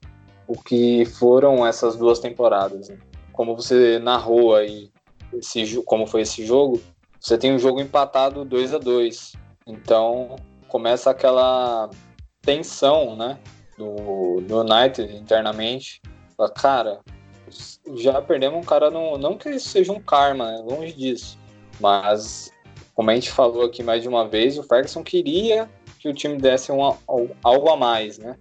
[0.47, 2.91] O que foram essas duas temporadas.
[2.91, 2.99] Né?
[3.33, 4.91] Como você narrou aí,
[5.33, 6.83] esse, como foi esse jogo,
[7.19, 10.37] você tem um jogo empatado 2 a 2 Então
[10.69, 11.91] começa aquela
[12.43, 13.39] tensão, né?
[13.77, 16.01] Do, do United internamente.
[16.37, 17.01] Fala, cara,
[17.97, 20.63] já perdemos um cara, no, não que isso seja um karma, né?
[20.65, 21.39] longe disso.
[21.81, 22.53] Mas,
[22.95, 26.37] como a gente falou aqui mais de uma vez, o Ferguson queria que o time
[26.37, 26.83] desse um,
[27.43, 28.37] algo a mais, né?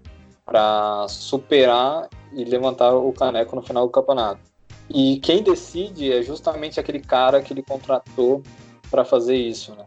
[0.46, 4.42] Para superar e levantar o caneco no final do campeonato.
[4.90, 8.44] E quem decide é justamente aquele cara que ele contratou
[8.92, 9.86] para fazer isso, né?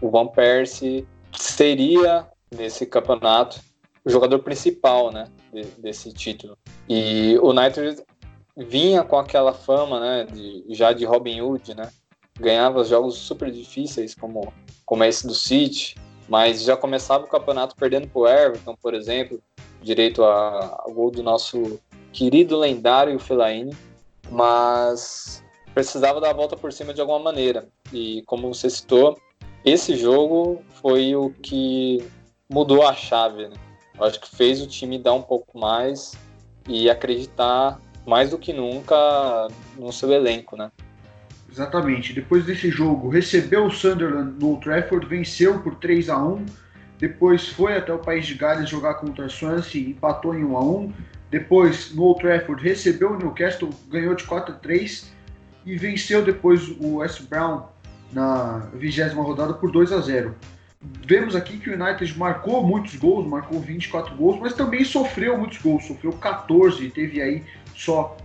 [0.00, 3.60] O Van Persie seria nesse campeonato
[4.04, 6.56] o jogador principal, né, de, desse título.
[6.88, 8.02] E o United
[8.56, 11.90] vinha com aquela fama, né, de, já de Robin Hood, né?
[12.40, 14.52] Ganhava jogos super difíceis como
[14.86, 19.38] como esse do City, mas já começava o campeonato perdendo para o Everton, por exemplo,
[19.82, 21.78] direito a, a gol do nosso
[22.10, 23.76] querido lendário Fellaini,
[24.30, 27.68] mas precisava dar a volta por cima de alguma maneira.
[27.92, 29.18] E como você citou,
[29.68, 32.02] esse jogo foi o que
[32.48, 33.48] mudou a chave.
[33.48, 33.56] Né?
[33.98, 36.16] Eu acho que fez o time dar um pouco mais
[36.68, 40.70] e acreditar mais do que nunca no seu elenco, né?
[41.50, 42.12] Exatamente.
[42.12, 46.46] Depois desse jogo, recebeu o Sunderland no Old Trafford, venceu por 3 a 1
[46.98, 50.64] depois foi até o País de Gales jogar contra a Swansea, empatou em 1 a
[50.64, 50.92] 1
[51.30, 55.12] depois no Old Trafford recebeu o Newcastle, ganhou de 4 a 3
[55.64, 57.64] e venceu depois o West Brown
[58.12, 60.34] na vigésima rodada por 2 a 0
[61.04, 65.58] Vemos aqui que o United marcou muitos gols, marcou 24 gols, mas também sofreu muitos
[65.58, 67.42] gols, sofreu 14, teve aí
[67.74, 68.16] só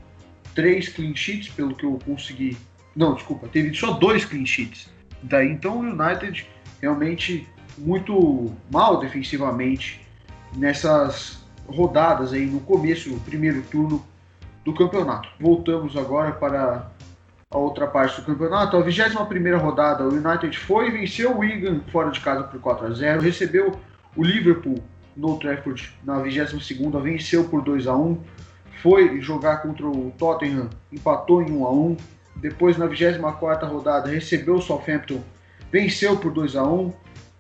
[0.54, 2.56] 3 clean sheets, pelo que eu consegui
[2.96, 4.90] não, desculpa, teve só dois clean sheets.
[5.22, 6.48] Daí então o United
[6.82, 10.02] realmente muito mal defensivamente
[10.56, 14.06] nessas rodadas aí no começo, no primeiro turno
[14.64, 15.30] do campeonato.
[15.40, 16.92] Voltamos agora para
[17.54, 18.76] a outra parte do campeonato.
[18.76, 22.88] A 21 rodada, o United foi e venceu o Wigan fora de casa por 4
[22.88, 23.80] a 0 recebeu
[24.16, 24.84] o Liverpool
[25.16, 28.18] no Trafford na 22 venceu por 2 a 1
[28.82, 31.98] foi jogar contra o Tottenham, empatou em 1 a 1
[32.38, 35.22] depois na 24 rodada recebeu o Southampton,
[35.72, 36.92] venceu por 2 a 1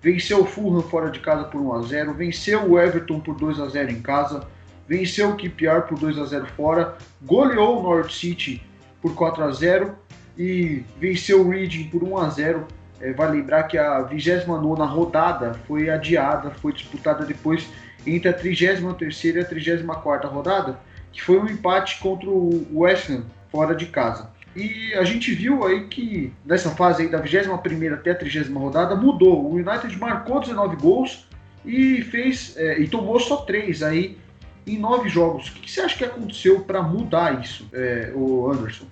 [0.01, 3.59] venceu o Fulham fora de casa por 1 a 0 venceu o Everton por 2
[3.59, 4.47] a 0 em casa,
[4.87, 8.61] venceu o QPR por 2 a 0 fora, goleou o North City
[9.01, 9.95] por 4 a 0
[10.37, 12.67] e venceu o Reading por 1 a 0
[13.01, 17.67] é, vale lembrar que a 29 rodada foi adiada, foi disputada depois
[18.07, 18.81] entre a 33
[19.23, 20.79] e a 34 rodada,
[21.11, 24.31] que foi um empate contra o West Ham fora de casa.
[24.55, 28.95] E a gente viu aí que nessa fase aí da 21 até a 30 rodada
[28.95, 29.51] mudou.
[29.51, 31.27] O United marcou 19 gols
[31.65, 34.17] e fez é, e tomou só 3 aí
[34.65, 35.49] em 9 jogos.
[35.49, 38.85] O que você acha que aconteceu para mudar isso, é, o Anderson?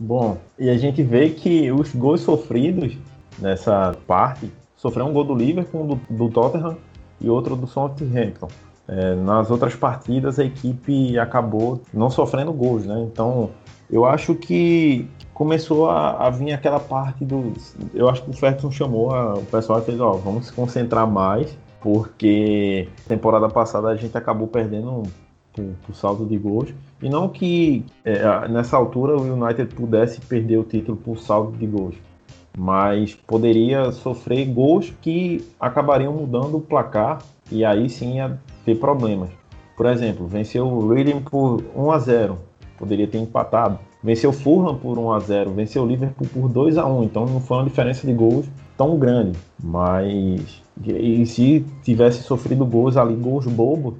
[0.00, 2.96] Bom, e a gente vê que os gols sofridos
[3.38, 6.76] nessa parte sofreu um gol do Liverpool, do, do Tottenham
[7.20, 8.48] e outro do Southampton.
[8.86, 13.06] É, nas outras partidas a equipe acabou não sofrendo gols, né?
[13.12, 13.50] Então
[13.90, 17.52] eu acho que começou a, a vir aquela parte do.
[17.92, 21.06] Eu acho que o Ferguson chamou a, o pessoal e fez: ó, vamos se concentrar
[21.06, 25.02] mais, porque temporada passada a gente acabou perdendo
[25.86, 26.72] por saldo de gols.
[27.02, 31.66] E não que é, nessa altura o United pudesse perder o título por saldo de
[31.66, 31.94] gols,
[32.56, 37.18] mas poderia sofrer gols que acabariam mudando o placar
[37.50, 39.30] e aí sim ia ter problemas.
[39.76, 42.38] Por exemplo, venceu o Reading por 1 a 0
[42.78, 43.78] poderia ter empatado.
[44.02, 47.26] Venceu o Fulham por 1 a 0, venceu o Liverpool por 2 a 1, então
[47.26, 53.14] não foi uma diferença de gols tão grande, mas e se tivesse sofrido gols ali,
[53.14, 53.94] gols bobos,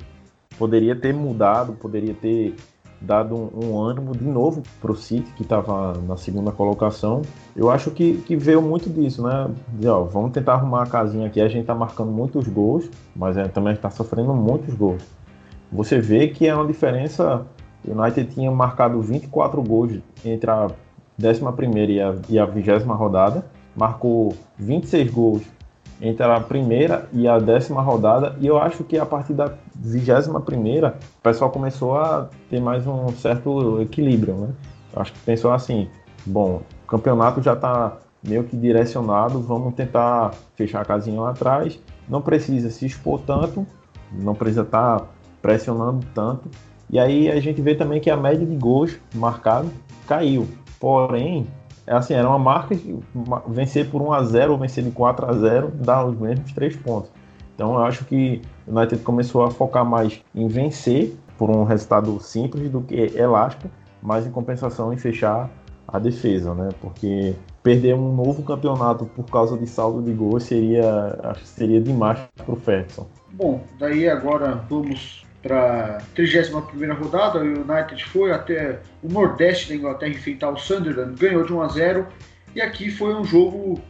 [0.57, 2.55] poderia ter mudado, poderia ter
[3.01, 7.23] dado um, um ânimo de novo para o City, que estava na segunda colocação.
[7.55, 9.51] Eu acho que, que veio muito disso, né?
[9.75, 11.41] Dizer, ó, vamos tentar arrumar a casinha aqui.
[11.41, 15.03] A gente está marcando muitos gols, mas é, também está sofrendo muitos gols.
[15.71, 17.47] Você vê que é uma diferença.
[17.87, 19.93] O United tinha marcado 24 gols
[20.25, 20.69] entre a
[21.23, 21.43] 11
[21.89, 25.43] e a, e a 20 rodada, marcou 26 gols
[26.01, 30.41] entre a primeira e a décima rodada, e eu acho que a partir da vigésima
[30.41, 34.49] primeira, o pessoal começou a ter mais um certo equilíbrio, né?
[34.95, 35.89] Acho que pensou assim,
[36.25, 41.79] bom, o campeonato já está meio que direcionado, vamos tentar fechar a casinha lá atrás,
[42.09, 43.67] não precisa se expor tanto,
[44.13, 45.07] não precisa estar tá
[45.43, 46.49] pressionando tanto,
[46.91, 49.71] e aí a gente vê também que a média de gols marcados
[50.07, 50.49] caiu,
[50.81, 51.47] porém
[51.89, 52.97] é assim, era uma marca de
[53.49, 56.77] vencer por 1 a 0 ou vencer de 4 a 0 dá os mesmos três
[56.77, 57.11] pontos.
[57.55, 62.21] Então eu acho que o United começou a focar mais em vencer por um resultado
[62.21, 63.71] simples do que elástico,
[64.03, 65.51] mas em compensação em fechar
[65.87, 66.69] a defesa, né?
[66.81, 71.81] Porque perder um novo campeonato por causa de saldo de gol seria, acho que seria
[71.81, 73.07] demais para o Ferguson.
[73.33, 77.39] Bom, daí agora vamos para a 31 rodada.
[77.39, 81.69] O United foi até o Nordeste da Inglaterra enfrentar o Sunderland, ganhou de 1 a
[81.69, 82.07] 0
[82.55, 83.81] e aqui foi um jogo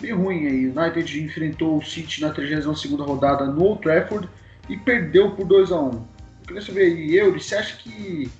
[0.00, 0.46] bem ruim.
[0.46, 0.66] Aí.
[0.66, 4.28] O United enfrentou o City na 32 rodada no Old Trafford
[4.68, 6.06] e perdeu por 2 a 1 Eu
[6.46, 8.30] queria saber, Euri, você acha que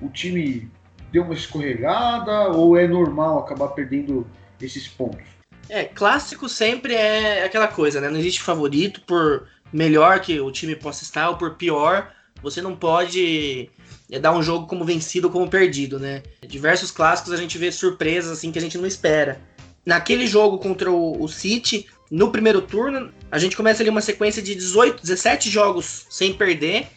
[0.00, 0.70] o time
[1.12, 4.26] deu uma escorregada ou é normal acabar perdendo
[4.60, 5.24] esses pontos?
[5.68, 8.08] É, clássico sempre é aquela coisa, né?
[8.08, 12.12] Não existe favorito por melhor que o time possa estar ou por pior.
[12.42, 13.70] Você não pode
[14.10, 16.22] é, dar um jogo como vencido ou como perdido, né?
[16.46, 19.40] Diversos clássicos a gente vê surpresas assim que a gente não espera.
[19.84, 24.42] Naquele jogo contra o, o City, no primeiro turno, a gente começa ali uma sequência
[24.42, 26.88] de 18, 17 jogos sem perder.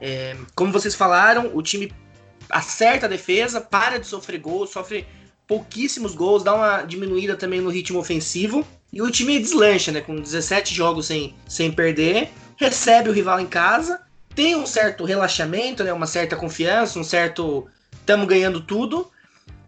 [0.00, 1.92] É, como vocês falaram, o time
[2.50, 5.06] acerta a defesa, para de sofrer gols, sofre
[5.46, 8.66] pouquíssimos gols, dá uma diminuída também no ritmo ofensivo.
[8.92, 10.00] E o time deslancha, né?
[10.00, 14.00] Com 17 jogos sem, sem perder, recebe o rival em casa
[14.34, 19.10] tem um certo relaxamento, né, uma certa confiança, um certo estamos ganhando tudo,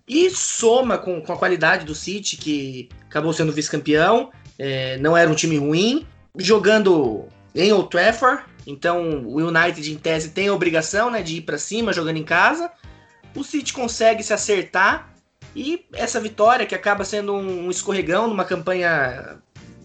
[0.07, 5.31] e soma com, com a qualidade do City, que acabou sendo vice-campeão, é, não era
[5.31, 11.11] um time ruim, jogando em Old Trafford, então o United em tese tem a obrigação
[11.11, 12.70] né, de ir para cima jogando em casa,
[13.35, 15.12] o City consegue se acertar,
[15.55, 19.38] e essa vitória que acaba sendo um, escorregão numa campanha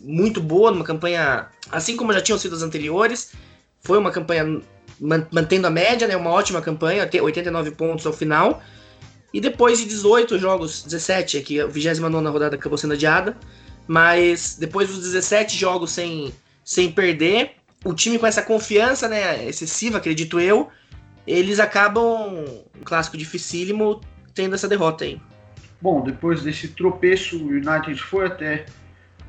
[0.03, 3.31] muito boa, numa campanha assim como já tinham sido as anteriores,
[3.81, 4.61] foi uma campanha
[5.31, 6.15] mantendo a média, né?
[6.15, 8.61] Uma ótima campanha, até 89 pontos ao final.
[9.33, 13.35] E depois de 18 jogos, 17, aqui a 29 rodada acabou sendo adiada,
[13.87, 17.51] mas depois dos 17 jogos sem, sem perder,
[17.83, 20.69] o time com essa confiança né, excessiva, acredito eu,
[21.25, 22.45] eles acabam,
[22.79, 24.01] um clássico dificílimo,
[24.35, 25.19] tendo essa derrota aí.
[25.81, 28.65] Bom, depois desse tropeço, o United foi até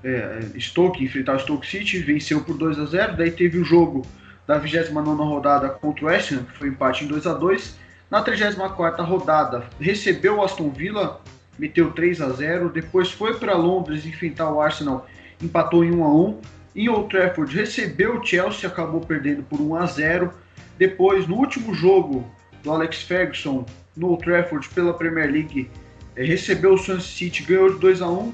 [0.02, 4.02] é, Stoke, enfrentar o Stoke City, venceu por 2 a 0 daí teve o jogo
[4.46, 7.76] da 29 rodada contra o West Ham, que foi empate em 2 a 2
[8.11, 11.20] Na 34 rodada, recebeu o Aston Villa,
[11.59, 15.07] meteu 3 a 0 Depois foi para Londres enfrentar o Arsenal,
[15.40, 16.40] empatou em 1 a 1
[16.76, 20.33] Em Old Trafford, recebeu o Chelsea, acabou perdendo por 1 a 0
[20.76, 22.28] Depois, no último jogo
[22.62, 23.64] do Alex Ferguson,
[23.96, 25.70] no Old Trafford, pela Premier League,
[26.16, 28.33] eh, recebeu o Swansea City, ganhou de 2 a 1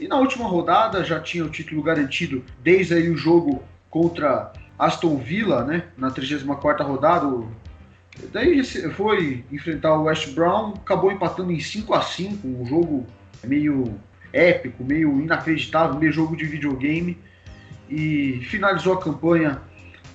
[0.00, 5.16] E na última rodada, já tinha o título garantido desde aí o jogo contra Aston
[5.16, 7.26] Villa, né, na 34ª rodada,
[8.32, 13.06] daí foi enfrentar o West Brown, acabou empatando em 5 a 5 um jogo
[13.44, 13.98] meio
[14.32, 17.18] épico, meio inacreditável, meio jogo de videogame,
[17.88, 19.62] e finalizou a campanha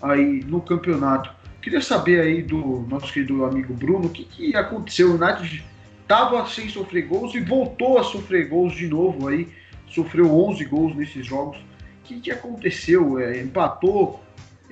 [0.02, 1.32] aí no campeonato.
[1.62, 5.63] Queria saber aí do nosso querido amigo Bruno, o que, que aconteceu, o United
[6.02, 9.47] estava sem sofrer gols e voltou a sofrer gols de novo aí,
[9.88, 11.58] sofreu 11 gols nesses jogos.
[11.58, 13.19] O que, que aconteceu?
[13.19, 14.21] É, empatou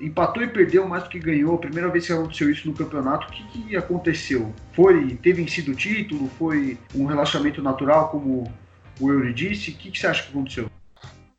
[0.01, 1.57] empatou e perdeu mais do que ganhou.
[1.57, 3.27] Primeira vez que aconteceu isso no campeonato.
[3.27, 4.53] O que, que aconteceu?
[4.73, 6.29] Foi ter vencido o título?
[6.37, 8.51] Foi um relaxamento natural, como
[8.99, 9.71] o Eury disse?
[9.71, 10.69] O que, que você acha que aconteceu?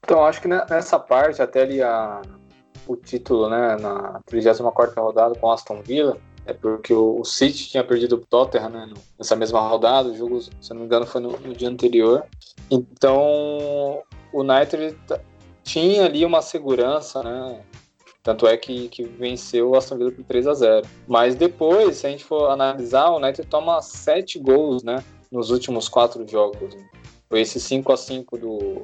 [0.04, 2.22] Então, acho que nessa parte, até ali a,
[2.86, 7.84] o título, né, na 34 rodada com Aston Villa, é porque o, o City tinha
[7.84, 11.38] perdido o Tottenham né, nessa mesma rodada, o jogo, se não me engano, foi no,
[11.38, 12.24] no dia anterior.
[12.70, 14.02] Então,
[14.32, 14.96] o United
[15.62, 17.60] tinha ali uma segurança, né,
[18.22, 22.06] tanto é que, que venceu o Aston Villa por 3 a 0 Mas depois, se
[22.06, 26.76] a gente for analisar, o United toma 7 gols né, nos últimos 4 jogos.
[27.28, 28.82] Foi esse 5 a 5 do,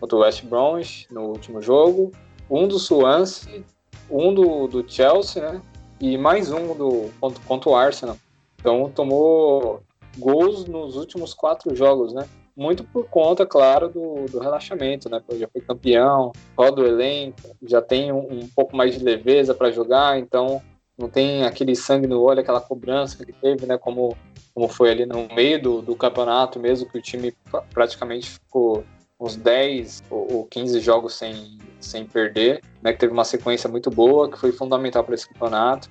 [0.00, 2.12] contra o West Bromwich no último jogo,
[2.50, 3.62] um do Swansea,
[4.10, 5.60] um do, do Chelsea, né?
[6.00, 8.16] E mais um do, contra, contra o Arsenal.
[8.58, 9.82] Então tomou
[10.16, 12.28] gols nos últimos quatro jogos, né?
[12.58, 15.22] Muito por conta, claro, do, do relaxamento, né?
[15.34, 19.70] Já foi campeão, roda o elenco, já tem um, um pouco mais de leveza para
[19.70, 20.60] jogar, então
[20.98, 23.78] não tem aquele sangue no olho, aquela cobrança que teve, né?
[23.78, 24.16] Como,
[24.52, 27.32] como foi ali no meio do, do campeonato mesmo, que o time
[27.72, 28.84] praticamente ficou
[29.20, 34.28] uns 10 ou 15 jogos sem, sem perder, né, que teve uma sequência muito boa,
[34.28, 35.88] que foi fundamental para esse campeonato.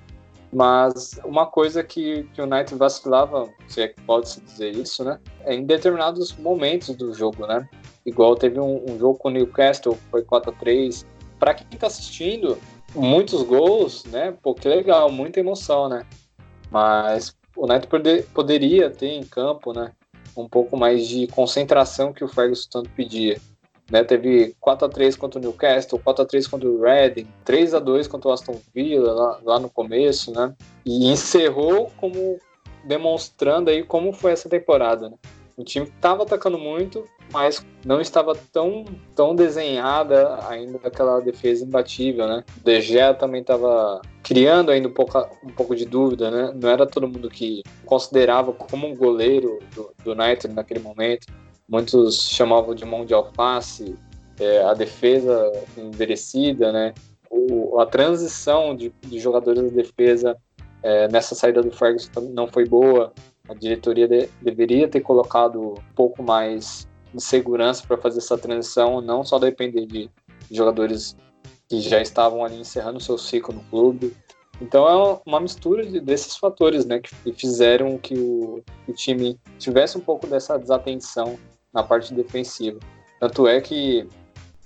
[0.52, 5.18] Mas uma coisa que, que o United vacilava, se é que pode-se dizer isso, né?
[5.44, 7.68] É em determinados momentos do jogo, né?
[8.06, 11.06] Igual teve um, um jogo com o Newcastle, foi 4 a 3
[11.38, 12.56] Para quem está assistindo,
[12.94, 14.34] muitos gols, né?
[14.42, 16.06] Pô, que legal, muita emoção, né?
[16.70, 19.92] Mas o United poder, poderia ter em campo, né?
[20.40, 23.40] um pouco mais de concentração que o Ferguson tanto pedia.
[23.90, 27.72] Né, teve 4 a 3 contra o Newcastle, 4 a 3 contra o Reading, 3
[27.72, 30.54] a 2 contra o Aston Villa lá, lá no começo, né?
[30.84, 32.38] E encerrou como
[32.84, 35.16] demonstrando aí como foi essa temporada, né?
[35.58, 38.84] O time estava atacando muito, mas não estava tão,
[39.16, 42.44] tão desenhada ainda aquela defesa imbatível, né?
[42.60, 46.52] O De Gea também estava criando ainda um pouco, um pouco de dúvida, né?
[46.54, 51.26] Não era todo mundo que considerava como um goleiro do, do United naquele momento.
[51.68, 53.94] Muitos chamavam de mão de alface,
[54.40, 56.94] é, a defesa envelhecida, né?
[57.30, 60.36] O, a transição de, de jogadores da defesa
[60.82, 63.12] é, nessa saída do Ferguson não foi boa.
[63.48, 69.00] A diretoria de, deveria ter colocado um pouco mais de segurança para fazer essa transição,
[69.00, 70.10] não só depender de
[70.50, 71.16] jogadores
[71.68, 74.16] que já estavam ali encerrando seu ciclo no clube.
[74.60, 78.94] Então é uma mistura de, desses fatores, né, que, que fizeram que o, que o,
[78.94, 81.38] time tivesse um pouco dessa desatenção
[81.78, 82.80] na parte defensiva.
[83.20, 84.06] Tanto é que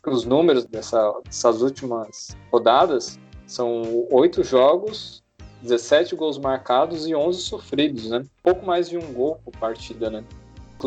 [0.07, 5.23] os números dessa, dessas últimas rodadas são oito jogos,
[5.63, 8.25] 17 gols marcados e 11 sofridos, né?
[8.43, 10.25] Pouco mais de um gol por partida, né?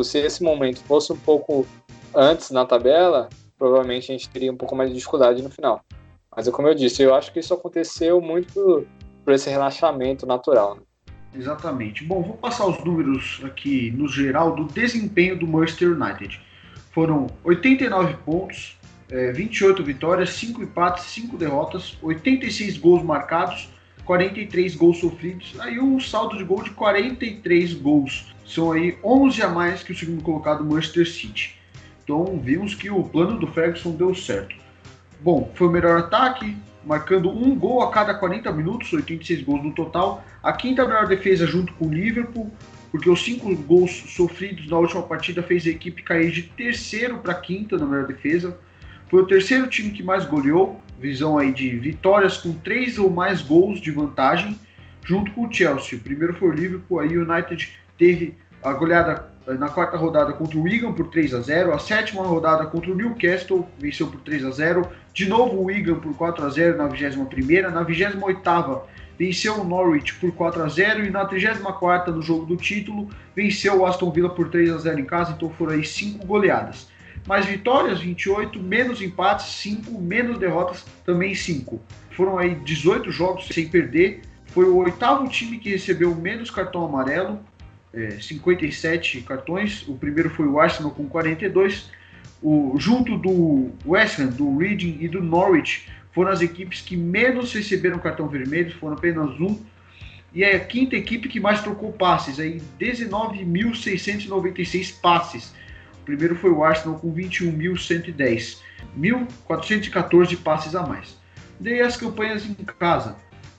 [0.04, 1.66] se esse momento fosse um pouco
[2.14, 5.80] antes na tabela, provavelmente a gente teria um pouco mais de dificuldade no final.
[6.36, 8.86] Mas, como eu disse, eu acho que isso aconteceu muito
[9.24, 10.76] por esse relaxamento natural.
[10.76, 10.82] Né?
[11.38, 12.04] Exatamente.
[12.04, 16.40] Bom, vou passar os números aqui no geral do desempenho do Manchester United.
[16.92, 18.78] Foram 89 pontos,
[19.10, 23.70] é, 28 vitórias, 5 empates, 5 derrotas, 86 gols marcados,
[24.06, 28.34] 43 gols sofridos, aí um saldo de gol de 43 gols.
[28.46, 31.56] São aí 11 a mais que o segundo colocado Manchester City.
[32.04, 34.56] Então vimos que o plano do Ferguson deu certo.
[35.20, 36.56] Bom, foi o melhor ataque,
[36.86, 40.24] marcando um gol a cada 40 minutos, 86 gols no total.
[40.44, 42.52] A quinta melhor defesa junto com o Liverpool,
[42.92, 47.34] porque os cinco gols sofridos na última partida fez a equipe cair de terceiro para
[47.34, 48.58] quinta na melhor defesa.
[49.10, 53.42] Foi o terceiro time que mais goleou, visão aí de vitórias com três ou mais
[53.42, 54.58] gols de vantagem,
[55.04, 55.98] junto com o Chelsea.
[55.98, 60.58] O primeiro foi o Liverpool, aí o United teve a goleada na quarta rodada contra
[60.58, 64.46] o Wigan por 3 a 0, a sétima rodada contra o Newcastle venceu por 3
[64.46, 68.82] a 0, de novo o Wigan por 4 a 0 na 21ª, na 28ª
[69.18, 73.80] venceu o Norwich por 4 a 0 e na 34ª no jogo do título venceu
[73.80, 76.88] o Aston Villa por 3 a 0 em casa, então foram aí cinco goleadas.
[77.28, 81.82] Mais vitórias 28, menos empates 5, menos derrotas também 5.
[82.12, 84.22] Foram aí 18 jogos sem perder.
[84.48, 87.40] Foi o oitavo time que recebeu menos cartão amarelo,
[87.96, 89.88] é, 57 cartões.
[89.88, 91.90] O primeiro foi o Arsenal com 42.
[92.44, 97.54] O, junto do West Ham, do Reading e do Norwich, foram as equipes que menos
[97.54, 99.58] receberam cartão vermelho, foram apenas um.
[100.34, 105.54] E é a quinta equipe que mais trocou passes, aí 19.696 passes.
[106.02, 108.58] O primeiro foi o Arsenal com 21.110,
[109.00, 111.18] 1.414 passes a mais.
[111.60, 113.16] Daí as campanhas em casa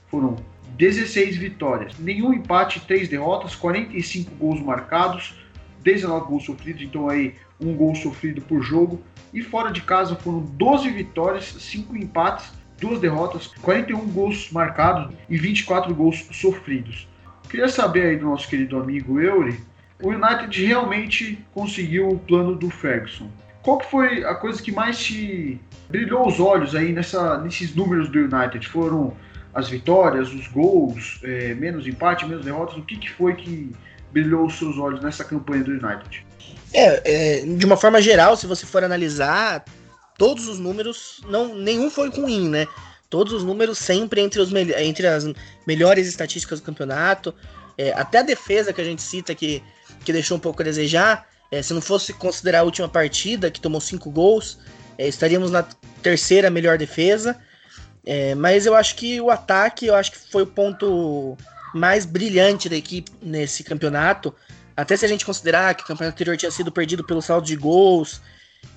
[0.07, 0.37] foram
[0.77, 5.33] 16 vitórias, nenhum empate, 3 derrotas, 45 gols marcados,
[5.81, 9.01] 19 gols sofridos, então aí um gol sofrido por jogo.
[9.33, 15.37] E fora de casa foram 12 vitórias, 5 empates, 2 derrotas, 41 gols marcados e
[15.37, 17.07] 24 gols sofridos.
[17.49, 19.59] Queria saber aí do nosso querido amigo Eury,
[20.01, 23.31] o United realmente conseguiu o plano do Ferguson.
[23.63, 25.59] Qual que foi a coisa que mais te
[25.89, 28.67] brilhou os olhos aí nessa, nesses números do United?
[28.67, 29.13] Foram
[29.53, 33.71] as vitórias, os gols, é, menos empate, menos derrotas, o que, que foi que
[34.11, 36.25] brilhou os seus olhos nessa campanha do United?
[36.73, 39.63] É, é, de uma forma geral, se você for analisar,
[40.17, 42.67] todos os números, não, nenhum foi ruim, né?
[43.09, 45.25] Todos os números sempre entre, os entre as
[45.65, 47.33] melhores estatísticas do campeonato.
[47.77, 49.63] É, até a defesa que a gente cita que,
[50.03, 53.61] que deixou um pouco a desejar, é, se não fosse considerar a última partida, que
[53.61, 54.59] tomou cinco gols,
[54.97, 55.63] é, estaríamos na
[56.01, 57.39] terceira melhor defesa.
[58.09, 61.37] É, mas eu acho que o ataque, eu acho que foi o ponto
[61.75, 64.33] mais brilhante da equipe nesse campeonato.
[64.77, 67.57] Até se a gente considerar que o campeonato anterior tinha sido perdido pelo saldo de
[67.57, 68.21] gols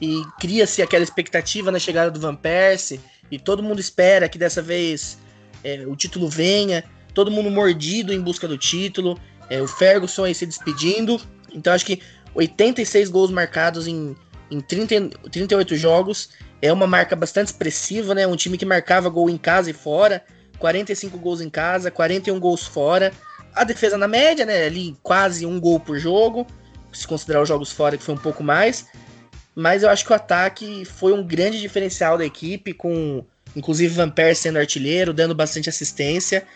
[0.01, 3.01] e cria-se aquela expectativa na chegada do Van Persie
[3.31, 5.17] e todo mundo espera que dessa vez
[5.63, 6.83] é, o título venha,
[7.15, 9.17] todo mundo mordido em busca do título,
[9.49, 11.21] é, o Ferguson aí se despedindo.
[11.55, 12.03] Então acho que
[12.35, 14.17] 86 gols marcados em,
[14.51, 16.31] em 30, 38 jogos
[16.63, 18.27] é uma marca bastante expressiva, né?
[18.27, 20.23] Um time que marcava gol em casa e fora,
[20.59, 23.13] 45 gols em casa, 41 gols fora.
[23.55, 24.67] A defesa na média, né?
[24.67, 26.47] Ali quase um gol por jogo,
[26.93, 28.87] se considerar os jogos fora que foi um pouco mais.
[29.55, 33.25] Mas eu acho que o ataque foi um grande diferencial da equipe, com
[33.57, 36.47] inclusive Van Persie sendo artilheiro, dando bastante assistência.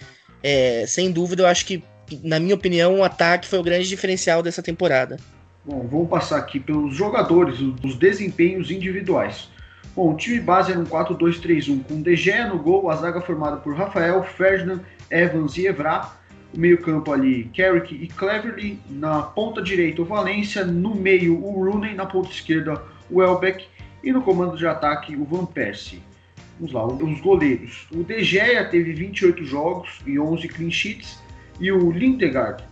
[0.43, 1.83] É, sem dúvida, eu acho que,
[2.23, 5.17] na minha opinião, o ataque foi o grande diferencial dessa temporada.
[5.65, 9.49] Bom, vamos passar aqui pelos jogadores, os desempenhos individuais.
[9.95, 13.77] Bom, o time base era um 4-2-3-1, com Gea no gol, a zaga formada por
[13.77, 16.11] Rafael, Ferdinand, Evans e Evra.
[16.53, 18.81] O meio-campo ali, Carrick e Cleverly.
[18.91, 20.65] Na ponta direita, o Valência.
[20.65, 21.95] No meio, o Rooney.
[21.95, 23.67] Na ponta esquerda, o Welbeck.
[24.03, 26.03] E no comando de ataque, o Van Persie.
[26.59, 27.87] Vamos lá, os goleiros.
[27.93, 31.21] O De Gea teve 28 jogos e 11 clean sheets.
[31.61, 32.65] E o Lindegaard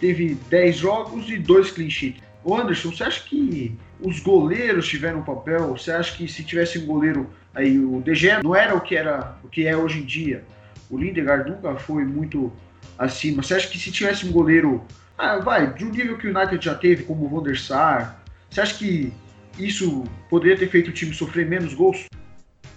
[0.00, 2.22] teve 10 jogos e 2 clean sheets.
[2.52, 5.68] Anderson, você acha que os goleiros tiveram um papel?
[5.68, 9.36] Você acha que se tivesse um goleiro aí, o Gea não era o que era,
[9.42, 10.44] o que é hoje em dia?
[10.90, 12.52] O Lindegaard nunca foi muito
[12.98, 13.42] acima.
[13.42, 14.82] Você acha que se tivesse um goleiro,
[15.16, 18.22] ah, vai, de um nível que o United já teve, como o Van der Sar,
[18.50, 19.12] você acha que
[19.58, 22.06] isso poderia ter feito o time sofrer menos gols?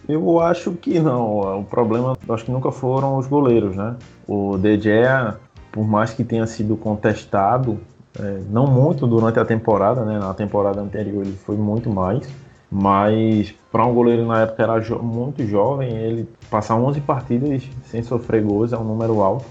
[0.07, 1.59] Eu acho que não.
[1.59, 3.97] O problema, acho que nunca foram os goleiros, né?
[4.27, 5.37] O Gea,
[5.71, 7.79] por mais que tenha sido contestado,
[8.19, 10.19] é, não muito durante a temporada, né?
[10.19, 12.27] Na temporada anterior ele foi muito mais.
[12.69, 18.03] Mas para um goleiro na época era jo muito jovem, ele passar 11 partidas sem
[18.03, 19.45] sofrer gols é um número alto.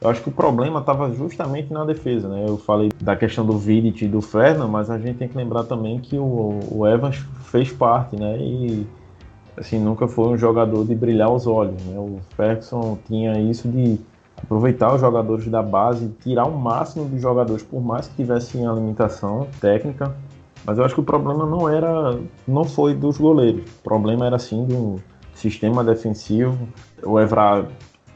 [0.00, 2.44] Eu acho que o problema estava justamente na defesa, né?
[2.46, 5.64] Eu falei da questão do Vidic e do Fernand, mas a gente tem que lembrar
[5.64, 8.36] também que o, o Evans fez parte, né?
[8.36, 8.86] E
[9.56, 11.96] assim nunca foi um jogador de brilhar os olhos, né?
[11.96, 13.98] O Ferguson tinha isso de
[14.42, 18.72] aproveitar os jogadores da base, tirar o máximo dos jogadores, por mais que tivessem a
[18.72, 20.14] limitação técnica.
[20.64, 23.64] Mas eu acho que o problema não era, não foi dos goleiros.
[23.80, 24.96] O problema era sim do
[25.34, 26.56] sistema defensivo.
[27.02, 27.66] O Evra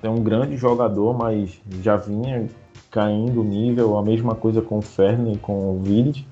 [0.03, 2.47] é um grande jogador, mas já vinha
[2.91, 3.99] caindo o nível.
[3.99, 6.25] A mesma coisa com o Fernand e com o Vidic.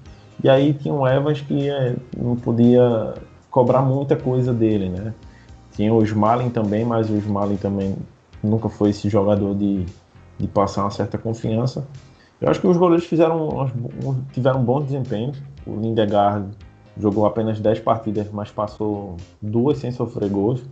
[0.43, 3.15] E aí tinha o Evans que é, não podia
[3.51, 5.13] cobrar muita coisa dele, né?
[5.73, 7.97] Tinha o Smalling também, mas o Smalling também
[8.45, 9.87] nunca foi esse jogador de,
[10.39, 11.87] de passar uma certa confiança.
[12.41, 13.71] Eu acho que os goleiros fizeram,
[14.33, 15.33] tiveram um bom desempenho.
[15.67, 16.51] O Lindegaard
[16.99, 20.63] jogou apenas 10 partidas, mas passou duas sem sofrer gols.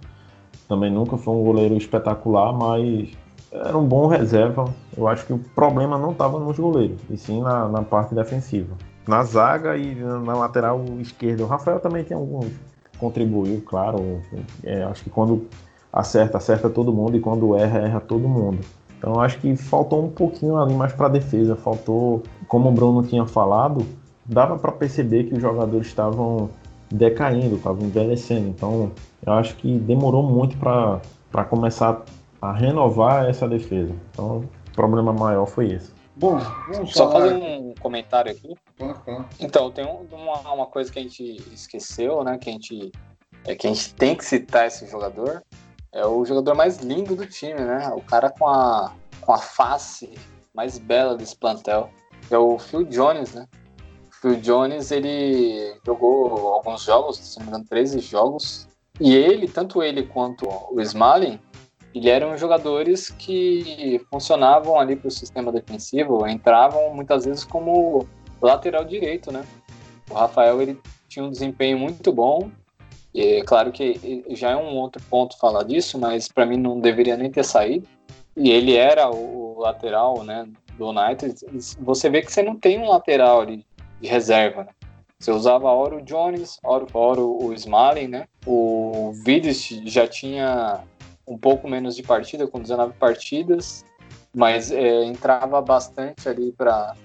[0.69, 3.11] Também nunca foi um goleiro espetacular, mas
[3.51, 4.65] era um bom reserva.
[4.97, 8.77] Eu acho que o problema não estava nos goleiros, e sim na, na, parte defensiva.
[9.07, 11.45] Na zaga e na lateral esquerda.
[11.45, 12.53] O Rafael também tem alguns.
[12.99, 14.21] contribuiu, claro.
[14.63, 15.49] É, acho que quando
[15.93, 18.61] acerta, acerta todo mundo e quando erra, erra todo mundo.
[18.99, 23.27] Então acho que faltou um pouquinho ali mais para defesa, faltou, como o Bruno tinha
[23.27, 23.85] falado,
[24.25, 26.49] dava para perceber que os jogadores estavam
[26.91, 28.49] decaindo, estavam envelhecendo.
[28.49, 28.93] Então
[29.27, 32.03] eu acho que demorou muito para começar
[32.41, 33.93] a renovar essa defesa.
[34.13, 35.93] Então o problema maior foi esse.
[36.15, 36.39] Bom,
[36.73, 38.55] vamos só fazer um comentário aqui.
[39.41, 42.37] Então, tem uma, uma coisa que a gente esqueceu, né?
[42.37, 42.93] Que a gente,
[43.47, 45.43] é, que a gente tem que citar esse jogador,
[45.93, 47.93] é o jogador mais lindo do time, né?
[47.95, 50.15] O cara com a, com a face
[50.55, 51.91] mais bela desse plantel.
[52.31, 53.47] É o Phil Jones, né?
[54.09, 58.69] O Phil Jones, ele jogou alguns jogos, se não me engano, 13 jogos.
[59.01, 61.39] E ele, tanto ele quanto o Smalling,
[61.95, 68.07] ele eram jogadores que funcionavam ali para o sistema defensivo, entravam muitas vezes como
[68.41, 69.45] lateral direito, né?
[70.11, 72.51] O Rafael, ele tinha um desempenho muito bom,
[73.15, 77.17] é claro que já é um outro ponto falar disso, mas para mim não deveria
[77.17, 77.87] nem ter saído.
[78.37, 80.49] E ele era o lateral né,
[80.79, 81.35] do United.
[81.81, 83.67] Você vê que você não tem um lateral ali
[84.01, 84.65] de reserva.
[84.65, 84.71] Né?
[85.19, 88.27] Você usava ora o Jones, ora, ora o Smalling, né?
[88.45, 90.81] O Vidic já tinha
[91.27, 93.85] um pouco menos de partida, com 19 partidas,
[94.35, 96.97] mas é, entrava bastante ali para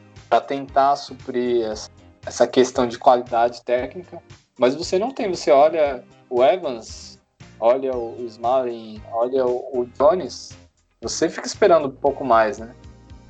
[0.48, 1.92] tentar suprir essa,
[2.26, 4.22] essa questão de qualidade técnica.
[4.58, 7.20] Mas você não tem, você olha o Evans,
[7.60, 10.58] olha o Smalling, olha o, Jones,
[11.02, 12.74] você fica esperando um pouco mais, né?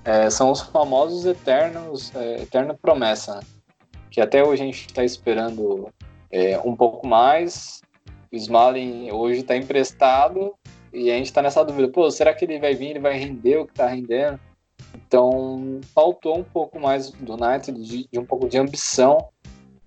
[0.05, 3.41] É, são os famosos eternos, é, eterna promessa, né?
[4.09, 5.89] que até hoje a gente está esperando
[6.31, 7.81] é, um pouco mais.
[8.31, 10.55] O Smalling hoje está emprestado
[10.93, 13.57] e a gente está nessa dúvida, pô, será que ele vai vir, ele vai render
[13.57, 14.39] o que está rendendo?
[14.95, 19.29] Então, faltou um pouco mais do United de, de um pouco de ambição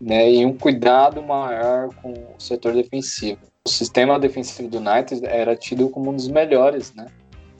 [0.00, 3.40] né, e um cuidado maior com o setor defensivo.
[3.66, 7.06] O sistema defensivo do United era tido como um dos melhores, né?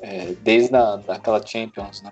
[0.01, 2.11] É, desde a, daquela Champions, né?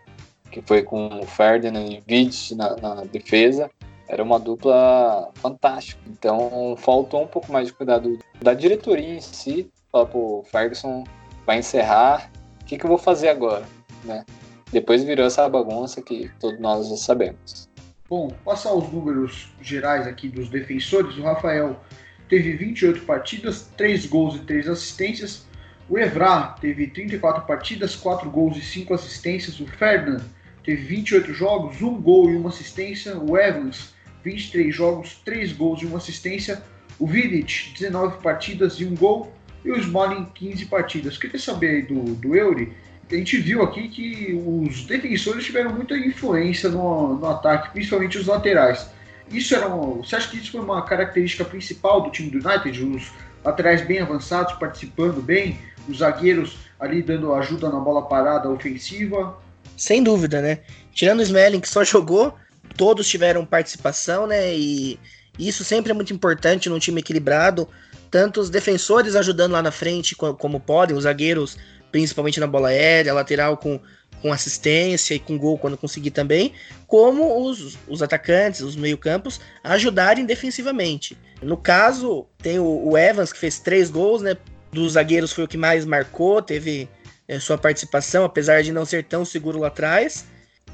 [0.51, 3.71] Que foi com o Ferdinand e Vidic na, na defesa.
[4.07, 6.01] Era uma dupla fantástica.
[6.07, 9.71] Então, faltou um pouco mais de cuidado da diretoria em si.
[9.91, 11.05] Falar, pô, Ferguson
[11.47, 12.31] vai encerrar.
[12.61, 13.65] O que, que eu vou fazer agora?
[14.05, 14.25] Né?
[14.71, 17.68] Depois virou essa bagunça que todos nós já sabemos.
[18.09, 21.19] Bom, passar os números gerais aqui dos defensores.
[21.19, 21.79] O Rafael
[22.27, 25.47] teve 28 partidas, 3 gols e 3 assistências.
[25.91, 29.61] O Evra teve 34 partidas, 4 gols e 5 assistências.
[29.61, 30.25] O Ferdinand
[30.65, 33.19] teve 28 jogos, 1 gol e 1 assistência.
[33.19, 33.93] O Evans,
[34.25, 36.63] 23 jogos, 3 gols e 1 assistência.
[36.99, 39.31] O Vidic, 19 partidas e 1 gol.
[39.63, 41.19] E o Smalling, 15 partidas.
[41.19, 42.73] Queria saber aí do, do Eury
[43.11, 48.27] a gente viu aqui que os defensores tiveram muita influência no, no ataque, principalmente os
[48.27, 48.89] laterais.
[49.31, 52.85] Isso era um, você acha que isso foi uma característica principal do time do United?
[52.85, 53.11] Os
[53.45, 59.39] laterais bem avançados participando bem, os zagueiros ali dando ajuda na bola parada ofensiva?
[59.77, 60.61] Sem dúvida, né?
[60.93, 62.35] Tirando o Smelling que só jogou,
[62.77, 64.55] todos tiveram participação, né?
[64.55, 64.99] E
[65.39, 67.69] isso sempre é muito importante num time equilibrado.
[68.11, 71.59] Tanto os defensores ajudando lá na frente como podem, os zagueiros
[71.91, 73.81] principalmente na bola aérea, lateral com,
[74.21, 76.53] com assistência e com gol quando conseguir também,
[76.87, 81.17] como os, os atacantes, os meio-campos, ajudarem defensivamente.
[81.41, 84.37] No caso, tem o, o, Evans, que fez três gols, né?
[84.73, 86.89] Dos zagueiros foi o que mais marcou, teve
[87.27, 90.27] é, sua participação, apesar de não ser tão seguro lá atrás.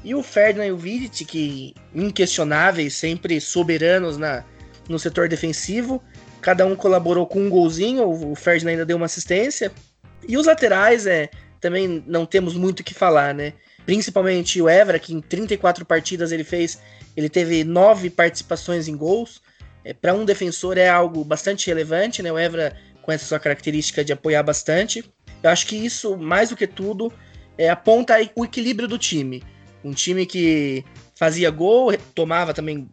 [0.03, 4.43] E o Ferdinand e o Vidic, que inquestionáveis, sempre soberanos na,
[4.87, 6.03] no setor defensivo.
[6.41, 9.71] Cada um colaborou com um golzinho, o Ferdinand ainda deu uma assistência,
[10.27, 13.53] e os laterais, é, também não temos muito o que falar, né?
[13.85, 16.79] Principalmente o Evra, que em 34 partidas ele fez,
[17.15, 19.41] ele teve nove participações em gols.
[19.83, 22.31] É, Para um defensor é algo bastante relevante, né?
[22.31, 25.03] O Evra com essa sua característica de apoiar bastante.
[25.43, 27.13] Eu acho que isso, mais do que tudo,
[27.57, 29.43] é, aponta o equilíbrio do time.
[29.83, 32.89] Um time que fazia gol, tomava também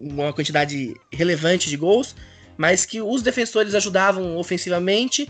[0.00, 2.16] uma quantidade relevante de gols,
[2.56, 5.28] mas que os defensores ajudavam ofensivamente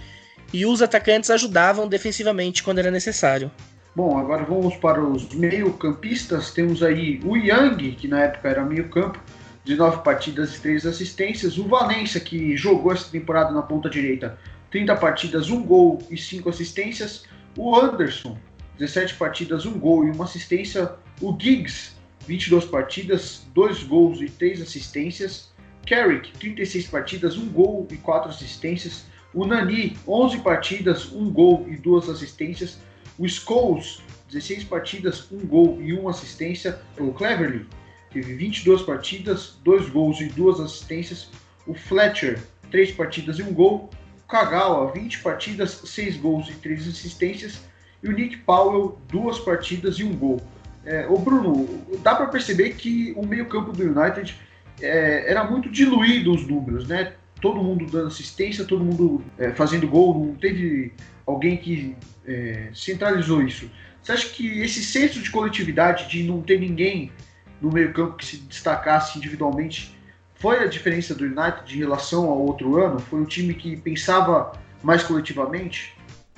[0.53, 3.51] e os atacantes ajudavam defensivamente quando era necessário.
[3.94, 6.53] Bom, agora vamos para os meio-campistas.
[6.53, 9.20] Temos aí o Yang, que na época era meio-campo,
[9.64, 11.59] de nove partidas e três assistências.
[11.59, 14.38] O Valência, que jogou essa temporada na ponta direita,
[14.70, 17.24] 30 partidas, um gol e cinco assistências.
[17.57, 18.38] O Anderson,
[18.78, 20.92] 17 partidas, um gol e uma assistência.
[21.20, 21.92] O Giggs,
[22.26, 25.51] 22 partidas, dois gols e três assistências.
[25.84, 29.05] Carrick, 36 partidas, um gol e quatro assistências.
[29.32, 32.78] O Nani, 11 partidas, 1 gol e 2 assistências.
[33.18, 36.80] O Scholes, 16 partidas, 1 gol e 1 assistência.
[36.98, 37.66] O Cleverly
[38.12, 41.30] teve 22 partidas, 2 gols e 2 assistências.
[41.66, 43.90] O Fletcher, 3 partidas e 1 gol.
[44.24, 47.60] O Kagawa, 20 partidas, 6 gols e 3 assistências.
[48.02, 50.40] E o Nick Powell, 2 partidas e 1 gol.
[50.84, 51.68] É, o Bruno,
[52.02, 54.34] dá para perceber que o meio-campo do United
[54.80, 57.12] é, era muito diluído os números, né?
[57.41, 60.93] Todo mundo dando assistência, todo mundo é, fazendo gol, não teve
[61.26, 63.70] alguém que é, centralizou isso.
[64.03, 67.12] Você acha que esse senso de coletividade, de não ter ninguém
[67.61, 69.95] no meio-campo que se destacasse individualmente,
[70.34, 72.99] foi a diferença do United em relação ao outro ano?
[72.99, 75.95] Foi um time que pensava mais coletivamente?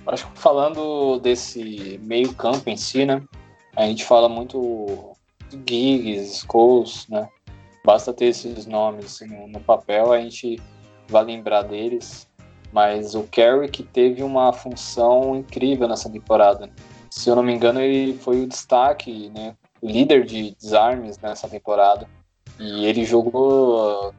[0.07, 3.23] Acho que falando desse meio-campo em si, né?
[3.77, 5.17] A gente fala muito
[5.69, 7.29] Giggs, Scholes, né?
[7.85, 10.61] Basta ter esses nomes assim, no papel, a gente
[11.09, 12.29] vai lembrar deles,
[12.73, 16.71] mas o Carrick teve uma função incrível nessa temporada.
[17.11, 21.49] Se eu não me engano, ele foi o destaque, né, o líder de desarmes nessa
[21.49, 22.09] temporada.
[22.59, 24.15] E ele jogou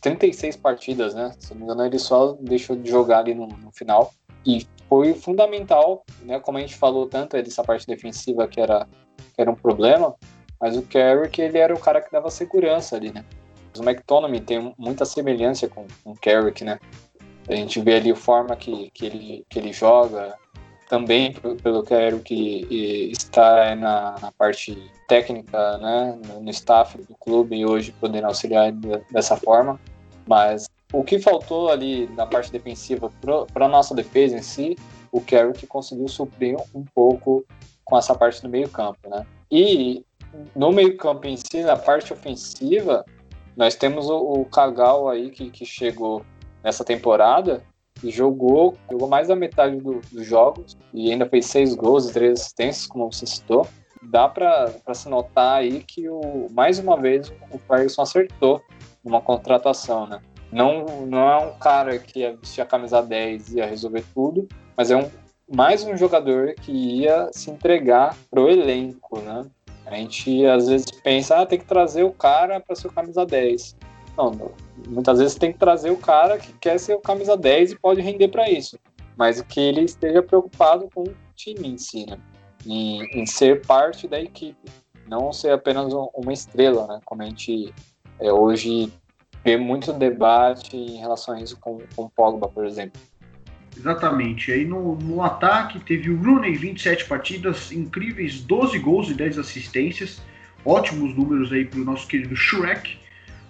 [0.00, 1.32] 36 partidas, né?
[1.38, 4.12] Se não me engano, ele só deixou de jogar ali no, no final.
[4.44, 6.38] E foi fundamental, né?
[6.38, 8.86] Como a gente falou tanto dessa parte defensiva que era,
[9.34, 10.14] que era um problema,
[10.60, 13.24] mas o Carrick, ele era o cara que dava segurança ali, né?
[13.78, 16.78] O McTominay tem muita semelhança com, com o Carrick, né?
[17.48, 20.34] A gente vê ali a forma que, que, ele, que ele joga,
[20.88, 21.82] também pelo
[22.22, 28.72] que está na, na, parte técnica, né, no staff do clube e hoje podendo auxiliar
[29.10, 29.80] dessa forma.
[30.26, 33.10] Mas o que faltou ali na parte defensiva
[33.52, 34.76] para a nossa defesa em si,
[35.12, 37.44] o Carrick conseguiu suprir um pouco
[37.84, 39.24] com essa parte do meio campo, né?
[39.50, 40.04] E
[40.54, 43.04] no meio campo em si, na parte ofensiva,
[43.56, 46.24] nós temos o, o Kagal aí que, que chegou
[46.62, 47.62] nessa temporada
[48.02, 52.12] e jogou, jogou mais da metade do, dos jogos e ainda fez seis gols e
[52.12, 53.66] três assistências, como você citou.
[54.02, 58.60] dá para se notar aí que o, mais uma vez o Ferguson acertou
[59.02, 60.20] numa contratação, né?
[60.52, 64.46] Não, não é um cara que ia vestir a camisa 10 e ia resolver tudo,
[64.76, 65.10] mas é um,
[65.52, 69.46] mais um jogador que ia se entregar pro elenco, né?
[69.86, 73.24] A gente às vezes pensa, ah, tem que trazer o cara para ser o camisa
[73.24, 73.76] 10.
[74.16, 74.50] Não,
[74.88, 78.00] muitas vezes tem que trazer o cara que quer ser o camisa 10 e pode
[78.00, 78.78] render para isso.
[79.16, 82.18] Mas que ele esteja preocupado com o time em si, né?
[82.66, 84.68] Em, em ser parte da equipe,
[85.06, 87.00] não ser apenas uma estrela, né?
[87.04, 87.72] Como a gente
[88.18, 88.92] é, hoje
[89.44, 93.00] vê muito debate em relação a isso com, com o Pogba, por exemplo.
[93.76, 94.50] Exatamente.
[94.50, 100.22] Aí no, no ataque teve o Rooney, 27 partidas, incríveis 12 gols e 10 assistências.
[100.64, 102.98] Ótimos números aí para o nosso querido Shrek.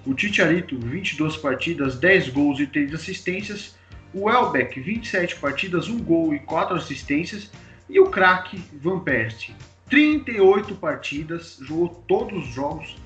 [0.04, 3.76] O Titiarito, 22 partidas, 10 gols e 3 assistências.
[4.12, 7.50] O Elbeck, 27 partidas, 1 gol e 4 assistências.
[7.88, 9.54] E o craque Van Persie,
[9.88, 12.96] 38 partidas, jogou todos os jogos,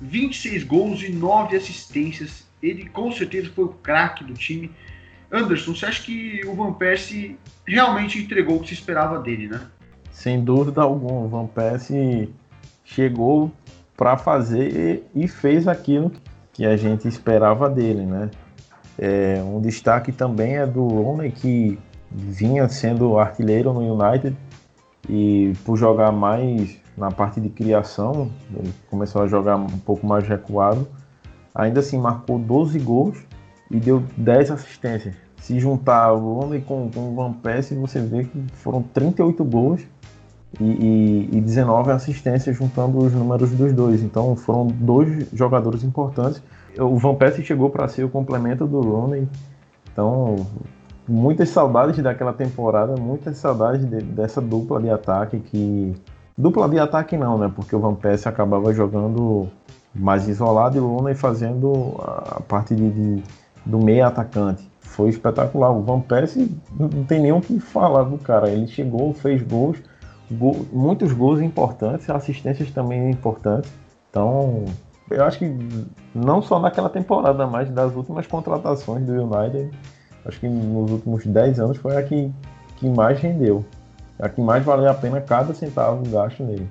[0.00, 2.44] 26 gols e 9 assistências.
[2.60, 4.70] Ele com certeza foi o craque do time
[5.34, 9.60] Anderson, você acha que o Van Persie realmente entregou o que se esperava dele, né?
[10.12, 12.32] Sem dúvida alguma, o Van Persie
[12.84, 13.50] chegou
[13.96, 16.12] para fazer e fez aquilo
[16.52, 18.30] que a gente esperava dele, né?
[18.96, 21.76] É, um destaque também é do Rooney, que
[22.12, 24.36] vinha sendo artilheiro no United
[25.08, 30.26] e por jogar mais na parte de criação, ele começou a jogar um pouco mais
[30.28, 30.86] recuado,
[31.52, 33.18] ainda assim marcou 12 gols
[33.68, 35.23] e deu 10 assistências.
[35.44, 39.82] Se juntar o Londres com, com o Van Persie, você vê que foram 38 gols
[40.58, 44.02] e, e, e 19 assistências juntando os números dos dois.
[44.02, 46.42] Então foram dois jogadores importantes.
[46.78, 49.28] O Van Persie chegou para ser o complemento do Rooney.
[49.92, 50.46] Então,
[51.06, 55.94] muitas saudades daquela temporada, muitas saudades de, dessa dupla de ataque que
[56.38, 57.52] dupla de ataque não, né?
[57.54, 59.46] Porque o Van Persie acabava jogando
[59.94, 63.22] mais isolado e o Rooney fazendo a parte de, de
[63.66, 64.72] do meio atacante.
[64.84, 65.70] Foi espetacular.
[65.70, 68.48] O Van Persie não tem nem o que falar do cara.
[68.48, 69.78] Ele chegou, fez gols,
[70.30, 73.70] gol, muitos gols importantes, assistências também importantes.
[74.10, 74.64] Então,
[75.10, 75.56] eu acho que
[76.14, 79.70] não só naquela temporada, mas das últimas contratações do United,
[80.24, 82.30] acho que nos últimos 10 anos foi a que,
[82.76, 83.64] que mais rendeu.
[84.18, 86.68] A que mais valeu a pena cada centavo gasto nele.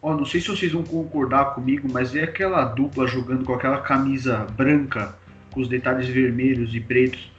[0.00, 3.78] Oh, não sei se vocês vão concordar comigo, mas é aquela dupla jogando com aquela
[3.78, 5.14] camisa branca
[5.52, 7.30] com os detalhes vermelhos e pretos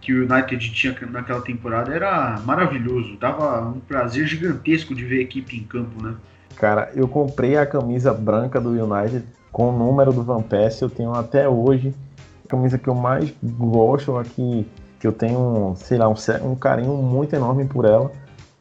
[0.00, 3.16] que o United tinha naquela temporada era maravilhoso.
[3.18, 6.14] Dava um prazer gigantesco de ver a equipe em campo, né?
[6.56, 10.90] Cara, eu comprei a camisa branca do United com o número do Van Persie, eu
[10.90, 11.94] tenho até hoje.
[12.44, 14.66] A camisa que eu mais gosto aqui,
[14.98, 18.10] que eu tenho, sei lá, um, um carinho muito enorme por ela,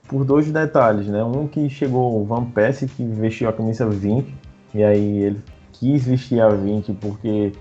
[0.07, 1.23] por dois detalhes, né?
[1.23, 4.33] Um que chegou o Van Persie, que vestiu a camisa 20,
[4.73, 5.41] e aí ele
[5.73, 7.53] quis vestir a 20 porque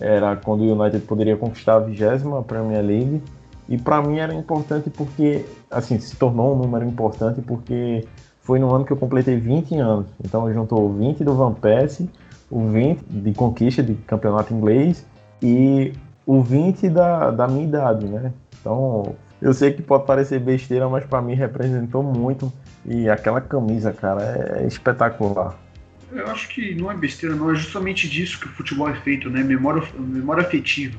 [0.00, 3.22] era quando o United poderia conquistar a vigésima Premier League.
[3.68, 8.06] E para mim era importante porque, assim, se tornou um número importante porque
[8.40, 10.06] foi no ano que eu completei 20 anos.
[10.22, 12.10] Então juntou o 20 do Van Persie,
[12.50, 15.06] o 20 de conquista de campeonato inglês
[15.40, 15.92] e
[16.26, 18.32] o 20 da, da minha idade, né?
[18.60, 22.52] Então eu sei que pode parecer besteira, mas para mim representou muito.
[22.84, 24.22] E aquela camisa, cara,
[24.60, 25.56] é espetacular.
[26.14, 27.50] Eu acho que não é besteira, não.
[27.50, 29.42] É justamente disso que o futebol é feito, né?
[29.42, 30.98] Memória, memória afetiva.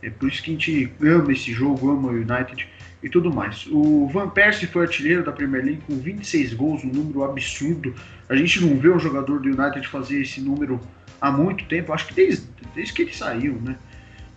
[0.00, 2.68] É por isso que a gente ama esse jogo, ama o United
[3.02, 3.66] e tudo mais.
[3.66, 7.92] O Van Persie foi artilheiro da Premier League com 26 gols, um número absurdo.
[8.28, 10.80] A gente não vê um jogador do United fazer esse número
[11.20, 11.92] há muito tempo.
[11.92, 13.76] Acho que desde, desde que ele saiu, né?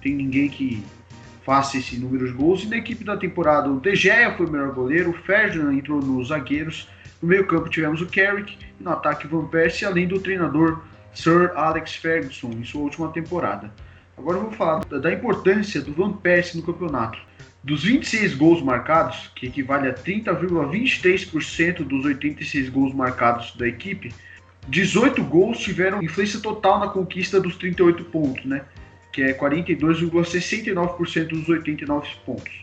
[0.01, 0.83] Tem ninguém que
[1.45, 2.63] faça esse número de gols.
[2.63, 6.01] E na equipe da temporada, o De Gea foi o melhor goleiro, o Ferdinand entrou
[6.01, 6.87] nos zagueiros
[7.21, 10.81] no meio-campo tivemos o Carrick, no ataque Van Persie, além do treinador
[11.13, 13.71] Sir Alex Ferguson em sua última temporada.
[14.17, 17.17] Agora eu vou falar da importância do Van Persie no campeonato.
[17.63, 24.13] Dos 26 gols marcados, que equivale a 30,23% dos 86 gols marcados da equipe,
[24.67, 28.63] 18 gols tiveram influência total na conquista dos 38 pontos, né?
[29.11, 32.53] Que é 42,69% dos 89 pontos.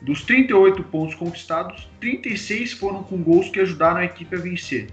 [0.00, 4.88] Dos 38 pontos conquistados, 36 foram com gols que ajudaram a equipe a vencer.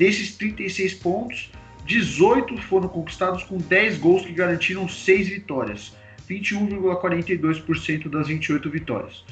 [0.00, 1.50] Desses 36 pontos,
[1.84, 5.94] 18 foram conquistados com 10 gols que garantiram 6 vitórias,
[6.26, 9.22] 21,42% das 28 vitórias.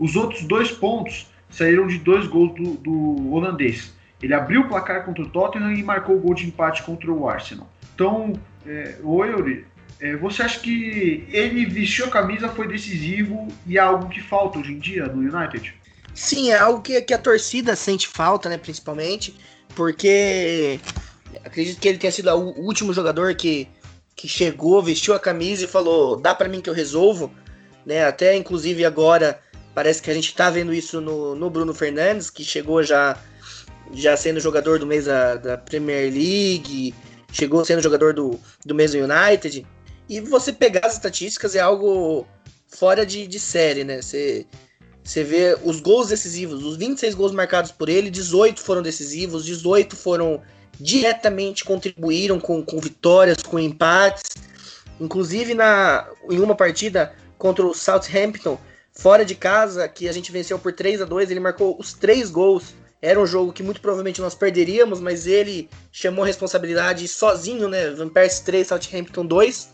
[0.00, 3.94] Os outros dois pontos saíram de dois gols do, do holandês.
[4.20, 7.28] Ele abriu o placar contra o Tottenham e marcou o gol de empate contra o
[7.28, 7.72] Arsenal.
[7.94, 8.32] Então,
[8.66, 9.64] é, o Eury
[10.00, 14.58] é, você acha que ele vestiu a camisa, foi decisivo e é algo que falta
[14.58, 15.72] hoje em dia no United?
[16.12, 18.58] Sim, é algo que, que a torcida sente falta, né?
[18.58, 19.36] Principalmente.
[19.76, 20.80] Porque
[21.44, 23.68] acredito que ele tenha sido o último jogador que,
[24.16, 27.32] que chegou, vestiu a camisa e falou: dá para mim que eu resolvo.
[27.84, 28.04] Né?
[28.04, 29.38] Até inclusive agora
[29.74, 33.16] parece que a gente tá vendo isso no, no Bruno Fernandes, que chegou já,
[33.92, 36.94] já sendo jogador do mês da, da Premier League,
[37.30, 39.66] chegou sendo jogador do, do mês do United.
[40.08, 42.26] E você pegar as estatísticas é algo
[42.66, 44.00] fora de, de série, né?
[44.00, 44.46] Você,
[45.06, 49.94] você vê os gols decisivos, os 26 gols marcados por ele, 18 foram decisivos, 18
[49.94, 50.42] foram
[50.80, 54.24] diretamente contribuíram com, com vitórias, com empates.
[55.00, 58.58] Inclusive na, em uma partida contra o Southampton,
[58.92, 62.28] fora de casa, que a gente venceu por 3 a 2 ele marcou os três
[62.28, 62.74] gols.
[63.00, 67.90] Era um jogo que muito provavelmente nós perderíamos, mas ele chamou a responsabilidade sozinho, né?
[67.90, 69.68] Van Persie 3, Southampton 2.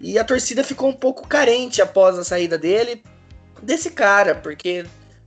[0.00, 3.02] E a torcida ficou um pouco carente após a saída dele,
[3.62, 4.84] desse cara, porque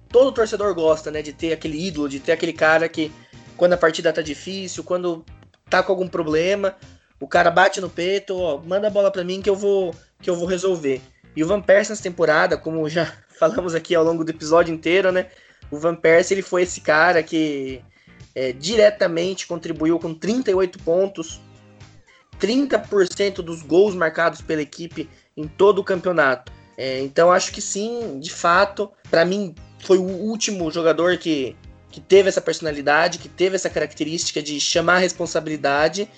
[0.09, 3.11] todo torcedor gosta, né, de ter aquele ídolo, de ter aquele cara que
[3.57, 5.25] quando a partida tá difícil, quando
[5.69, 6.75] tá com algum problema,
[7.19, 10.29] o cara bate no peito, ó, manda a bola para mim que eu vou que
[10.29, 11.01] eu vou resolver.
[11.35, 15.11] E o Van Persie nessa temporada, como já falamos aqui ao longo do episódio inteiro,
[15.11, 15.27] né,
[15.69, 17.81] o Van Persie ele foi esse cara que
[18.35, 21.41] é, diretamente contribuiu com 38 pontos
[22.41, 25.07] 30% dos gols marcados pela equipe
[25.37, 26.51] em todo o campeonato.
[26.77, 31.55] É, então acho que sim, de fato, para mim foi o último jogador que,
[31.89, 36.09] que teve essa personalidade, que teve essa característica de chamar a responsabilidade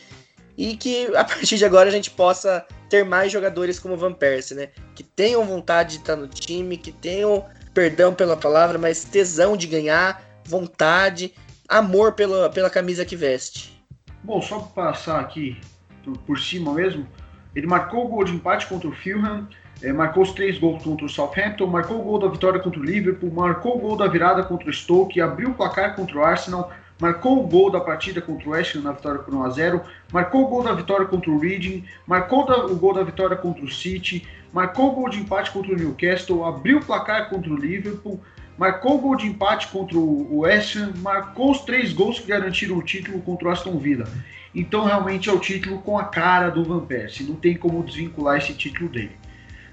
[0.57, 4.55] e que a partir de agora a gente possa ter mais jogadores como Van Persie,
[4.55, 4.69] né?
[4.93, 7.43] Que tenham vontade de estar no time, que tenham,
[7.73, 11.33] perdão pela palavra, mas tesão de ganhar, vontade,
[11.67, 13.83] amor pela, pela camisa que veste.
[14.23, 15.59] Bom, só para passar aqui
[16.03, 17.07] por, por cima mesmo,
[17.55, 19.47] ele marcou o gol de empate contra o Fulham,
[19.83, 22.83] é, marcou os três gols contra o Southampton, marcou o gol da vitória contra o
[22.83, 26.71] Liverpool, marcou o gol da virada contra o Stoke, abriu o placar contra o Arsenal,
[26.99, 29.81] marcou o gol da partida contra o West Ham na vitória por 1 a 0,
[30.11, 33.69] marcou o gol da vitória contra o Reading, marcou o gol da vitória contra o
[33.69, 38.21] City, marcou o gol de empate contra o Newcastle, abriu o placar contra o Liverpool,
[38.57, 42.77] marcou o gol de empate contra o West Ham, marcou os três gols que garantiram
[42.77, 44.07] o título contra o Aston Villa.
[44.55, 48.37] Então realmente é o título com a cara do Van Persie, não tem como desvincular
[48.37, 49.11] esse título dele.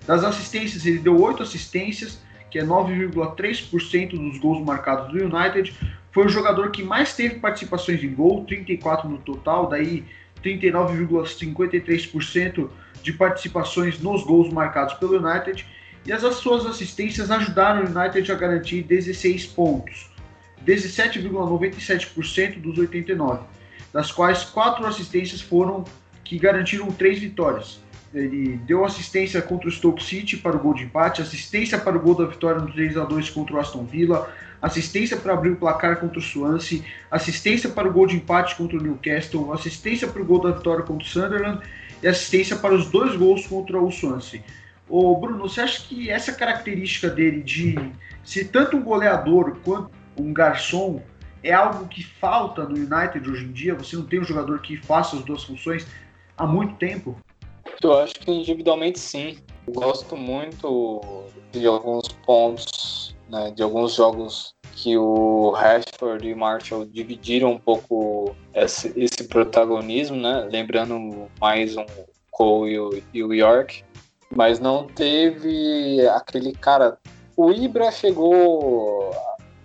[0.06, 2.18] Das assistências, ele deu 8 assistências,
[2.50, 5.74] que é 9,3% dos gols marcados do United.
[6.10, 10.04] Foi o jogador que mais teve participações em gol, 34 no total, daí
[10.42, 12.68] 39,53%
[13.02, 15.64] de participações nos gols marcados pelo United.
[16.04, 20.10] E as suas assistências ajudaram o United a garantir 16 pontos,
[20.66, 23.44] 17,97% dos 89
[23.92, 25.84] das quais quatro assistências foram
[26.24, 27.80] que garantiram três vitórias.
[28.12, 32.00] Ele deu assistência contra o Stoke City para o gol de empate, assistência para o
[32.00, 34.28] gol da vitória no 3 a 2 contra o Aston Villa,
[34.60, 38.76] assistência para abrir o placar contra o Swansea, assistência para o gol de empate contra
[38.76, 41.64] o Newcastle, assistência para o gol da vitória contra o Sunderland
[42.02, 44.42] e assistência para os dois gols contra o Swansea.
[44.88, 47.76] Ô Bruno, você acha que essa característica dele de
[48.24, 51.00] ser tanto um goleador quanto um garçom
[51.44, 53.74] é algo que falta no United hoje em dia?
[53.76, 55.86] Você não tem um jogador que faça as duas funções
[56.36, 57.16] há muito tempo?
[57.82, 59.38] Eu acho que individualmente sim.
[59.66, 61.00] Eu gosto muito
[61.52, 67.58] de alguns pontos, né, de alguns jogos que o Rashford e o Marshall dividiram um
[67.58, 70.48] pouco esse, esse protagonismo, né?
[70.50, 71.84] Lembrando mais um
[72.30, 73.84] Cole e o, e o York,
[74.34, 76.96] mas não teve aquele cara.
[77.36, 79.10] O Ibra chegou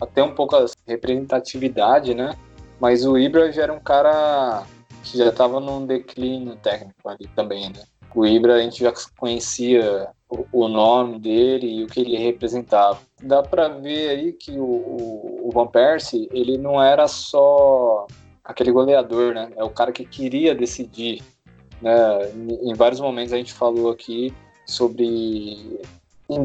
[0.02, 2.36] até um pouco a representatividade, né?
[2.80, 4.66] Mas o Ibra já era um cara
[5.04, 7.84] que já estava num declínio técnico ali também, né?
[8.14, 10.08] O Ibra a gente já conhecia
[10.52, 13.00] o, nome dele e o que ele representava.
[13.22, 18.08] Dá para ver aí que o, o, o Van Persie, ele não era só
[18.44, 19.52] aquele goleador, né?
[19.56, 21.22] É o cara que queria decidir,
[21.82, 22.32] né?
[22.62, 24.34] Em vários momentos a gente falou aqui
[24.66, 25.80] sobre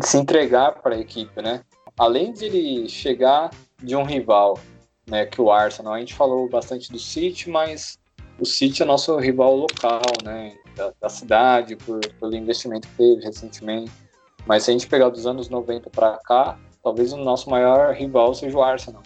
[0.03, 1.63] se entregar para a equipe, né?
[2.01, 4.59] além de ele chegar de um rival,
[5.07, 7.99] né, que o Arsenal, a gente falou bastante do City, mas
[8.39, 13.25] o City é nosso rival local, né, da, da cidade, por, pelo investimento que teve
[13.25, 13.91] recentemente.
[14.47, 18.35] Mas se a gente pegar dos anos 90 para cá, talvez o nosso maior rival
[18.35, 19.03] seja o Arsenal.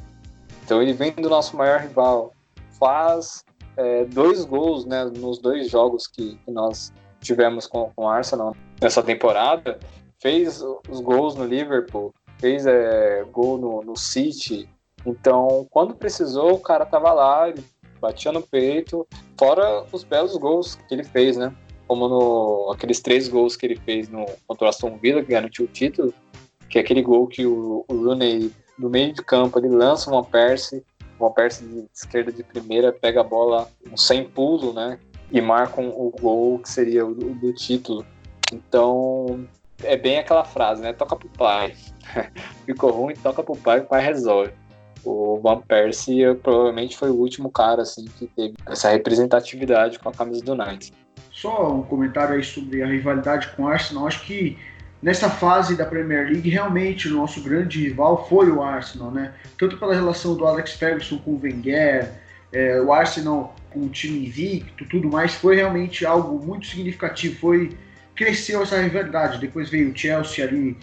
[0.65, 2.33] Então ele vem do nosso maior rival,
[2.79, 3.45] faz
[3.77, 8.57] é, dois gols né, nos dois jogos que, que nós tivemos com, com o Arsenal
[8.81, 9.79] nessa temporada,
[10.21, 14.69] fez os gols no Liverpool, fez é, gol no, no City.
[15.05, 17.63] Então, quando precisou, o cara tava lá, ele
[18.05, 19.07] batia no peito,
[19.39, 21.55] fora os belos gols que ele fez, né?
[21.87, 25.65] Como no, aqueles três gols que ele fez no, contra o Aston Villa, que garantiu
[25.65, 26.13] o título,
[26.69, 30.25] que é aquele gol que o, o Rooney, no meio de campo, ele lança uma
[30.25, 30.85] Perse,
[31.19, 34.99] Van Persie de esquerda de primeira pega a bola sem pulo, né?
[35.31, 38.05] E marca um, o gol que seria o do, do título.
[38.53, 39.47] Então,
[39.83, 40.93] é bem aquela frase, né?
[40.93, 41.75] Toca pro pai.
[42.67, 44.53] Ficou ruim, toca pro pai, o pai resolve.
[45.05, 50.13] O Van Persie provavelmente foi o último cara assim que teve essa representatividade com a
[50.13, 50.93] camisa do Knights.
[51.31, 54.07] Só um comentário aí sobre a rivalidade com o Arsenal.
[54.07, 54.57] Acho que
[55.03, 59.35] nessa fase da Premier League, realmente o nosso grande rival foi o Arsenal, né?
[59.59, 62.11] Tanto pela relação do Alex Ferguson com o Wenger,
[62.53, 67.37] é, o Arsenal com o time invicto, tudo mais, foi realmente algo muito significativo.
[67.39, 67.77] Foi
[68.15, 69.39] cresceu essa rivalidade.
[69.39, 70.77] Depois veio o Chelsea ali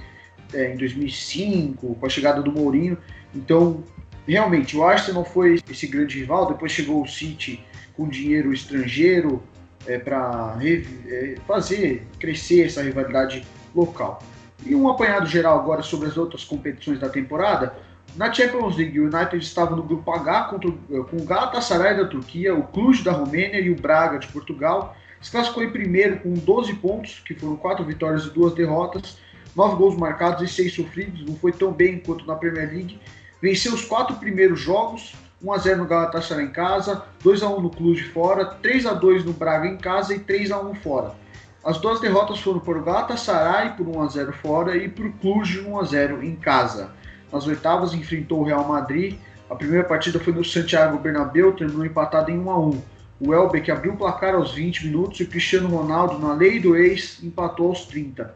[0.54, 2.98] é, em 2005, com a chegada do Mourinho.
[3.34, 3.84] Então,
[4.28, 6.48] realmente, o Arsenal foi esse grande rival.
[6.48, 7.64] Depois chegou o City
[7.96, 9.42] com dinheiro estrangeiro
[9.86, 13.46] é, para é, fazer crescer essa rivalidade
[13.76, 14.22] local.
[14.66, 17.76] E um apanhado geral agora sobre as outras competições da temporada.
[18.16, 20.72] Na Champions League, o United estava no grupo H contra,
[21.04, 24.96] com o Galatasaray da Turquia, o Cluj da Romênia e o Braga de Portugal.
[25.22, 29.18] Se classificou em primeiro com 12 pontos, que foram 4 vitórias e 2 derrotas,
[29.56, 31.26] 9 gols marcados e 6 sofridos.
[31.26, 33.00] Não foi tão bem quanto na Premier League.
[33.42, 39.24] Venceu os quatro primeiros jogos, 1x0 no Galatasaray em casa, 2x1 no Cluj fora, 3x2
[39.24, 41.16] no Braga em casa e 3x1 fora.
[41.64, 46.92] As duas derrotas foram por Galatasaray por 1x0 fora e por Cluj 1x0 em casa.
[47.32, 49.18] Nas oitavas enfrentou o Real Madrid.
[49.50, 52.82] A primeira partida foi no Santiago Bernabéu, terminou empatado em 1x1.
[53.20, 56.76] O Elbeck abriu o placar aos 20 minutos e o Cristiano Ronaldo, na lei do
[56.76, 58.34] ex, empatou aos 30.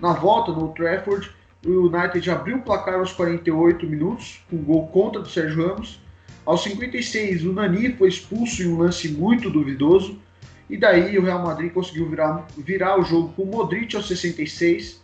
[0.00, 1.30] Na volta, no Trafford,
[1.66, 6.00] o United abriu o placar aos 48 minutos, com gol contra do Sérgio Ramos.
[6.44, 10.18] Aos 56, o Nani foi expulso em um lance muito duvidoso.
[10.70, 15.02] E daí o Real Madrid conseguiu virar, virar o jogo com Modric aos 66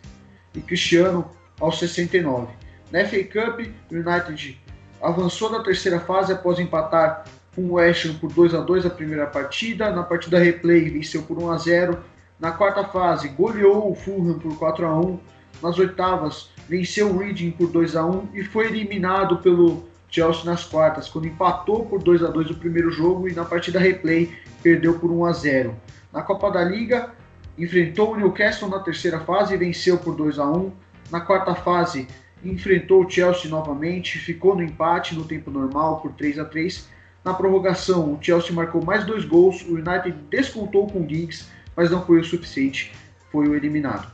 [0.54, 1.28] e Cristiano
[1.60, 2.52] aos 69.
[2.90, 3.60] Na FA Cup,
[3.90, 4.60] o United
[5.00, 8.90] avançou na terceira fase após empatar com o West Ham por 2 a 2 a
[8.90, 9.90] primeira partida.
[9.90, 11.98] Na partida replay, venceu por 1 a 0.
[12.38, 15.20] Na quarta fase, goleou o Fulham por 4 a 1.
[15.60, 20.64] Nas oitavas, venceu o Reading por 2 a 1 e foi eliminado pelo Chelsea nas
[20.64, 24.30] quartas, quando empatou por 2 a 2 o primeiro jogo e na partida replay
[24.62, 25.76] perdeu por 1 a 0.
[26.12, 27.10] Na Copa da Liga,
[27.58, 30.72] enfrentou o Newcastle na terceira fase e venceu por 2 a 1.
[31.10, 32.06] Na quarta fase,
[32.44, 36.88] enfrentou o Chelsea novamente, ficou no empate no tempo normal por 3 a 3.
[37.24, 41.46] Na prorrogação, o Chelsea marcou mais dois gols, o United descontou com o Giggs,
[41.76, 42.92] mas não foi o suficiente,
[43.30, 44.10] foi o eliminado.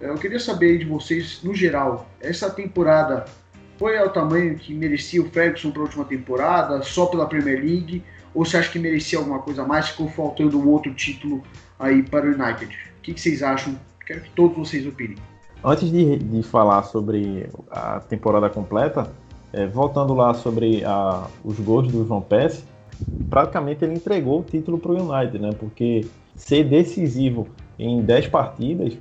[0.00, 3.24] Eu queria saber de vocês, no geral, essa temporada
[3.78, 8.02] foi ao tamanho que merecia o Ferguson para a última temporada, só pela Premier League?
[8.34, 9.88] Ou você acha que merecia alguma coisa mais?
[9.88, 11.42] Ficou faltando um outro título
[11.78, 12.72] aí para o United?
[12.98, 13.74] O que, que vocês acham?
[14.06, 15.16] Quero que todos vocês opinem.
[15.64, 19.10] Antes de, de falar sobre a temporada completa,
[19.52, 22.62] é, voltando lá sobre a, os gols do João Pesce,
[23.28, 25.50] praticamente ele entregou o título para o United, né?
[25.58, 28.96] Porque ser decisivo em 10 partidas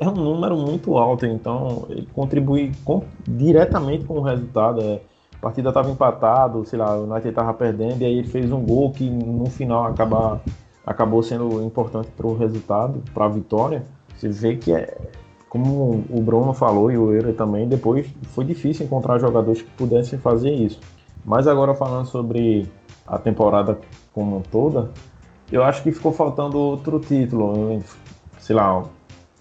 [0.00, 4.80] é um número muito alto, então ele contribui com, diretamente com o resultado.
[4.80, 5.00] É,
[5.36, 8.64] a partida estava empatado, sei lá, o United estava perdendo e aí ele fez um
[8.64, 10.40] gol que no final acaba,
[10.84, 13.84] acabou sendo importante para o resultado, para a vitória.
[14.16, 14.96] Você vê que é,
[15.48, 20.18] como o Bruno falou e o Euro também, depois foi difícil encontrar jogadores que pudessem
[20.18, 20.80] fazer isso.
[21.24, 22.68] Mas agora falando sobre
[23.06, 23.78] a temporada
[24.12, 24.90] como toda,
[25.50, 27.80] eu acho que ficou faltando outro título,
[28.38, 28.84] sei lá,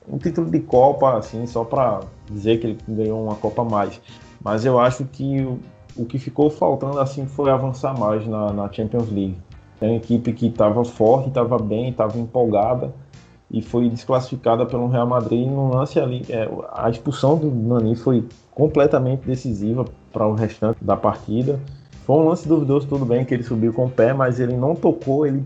[0.09, 3.99] um título de Copa, assim, só para dizer que ele ganhou uma Copa a mais.
[4.43, 5.59] Mas eu acho que o,
[5.95, 9.37] o que ficou faltando assim foi avançar mais na, na Champions League.
[9.81, 12.93] É uma equipe que estava forte, estava bem, estava empolgada
[13.49, 16.25] e foi desclassificada pelo Real Madrid no lance ali.
[16.29, 21.59] É, a expulsão do Nani foi completamente decisiva para o restante da partida.
[22.05, 24.73] Foi um lance duvidoso, tudo bem que ele subiu com o pé, mas ele não
[24.75, 25.43] tocou, ele,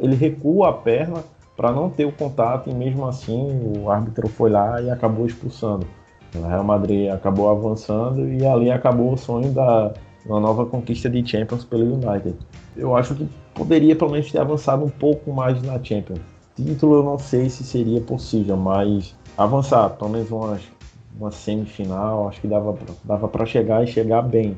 [0.00, 1.24] ele recua a perna
[1.56, 5.86] para não ter o contato e mesmo assim o árbitro foi lá e acabou expulsando.
[6.34, 9.92] O Real Madrid acabou avançando e ali acabou o sonho da
[10.26, 12.34] uma nova conquista de Champions pelo United.
[12.76, 16.20] Eu acho que poderia pelo menos ter avançado um pouco mais na Champions.
[16.56, 22.48] Título eu não sei se seria possível, mas avançar, pelo menos uma, semifinal, acho que
[22.48, 24.56] dava, dava para chegar e chegar bem.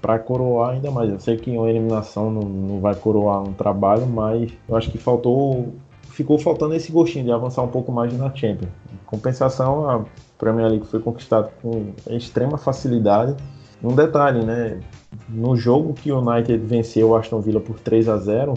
[0.00, 1.10] Para coroar ainda mais.
[1.10, 4.98] Eu sei que uma eliminação não, não vai coroar um trabalho, mas eu acho que
[4.98, 5.72] faltou
[6.12, 8.70] ficou faltando esse gostinho de avançar um pouco mais na Champions.
[8.92, 10.04] Em compensação, a
[10.38, 13.34] Premier League foi conquistada com extrema facilidade.
[13.82, 14.80] Um detalhe, né?
[15.28, 18.54] No jogo que o United venceu o Aston Villa por 3 a 0,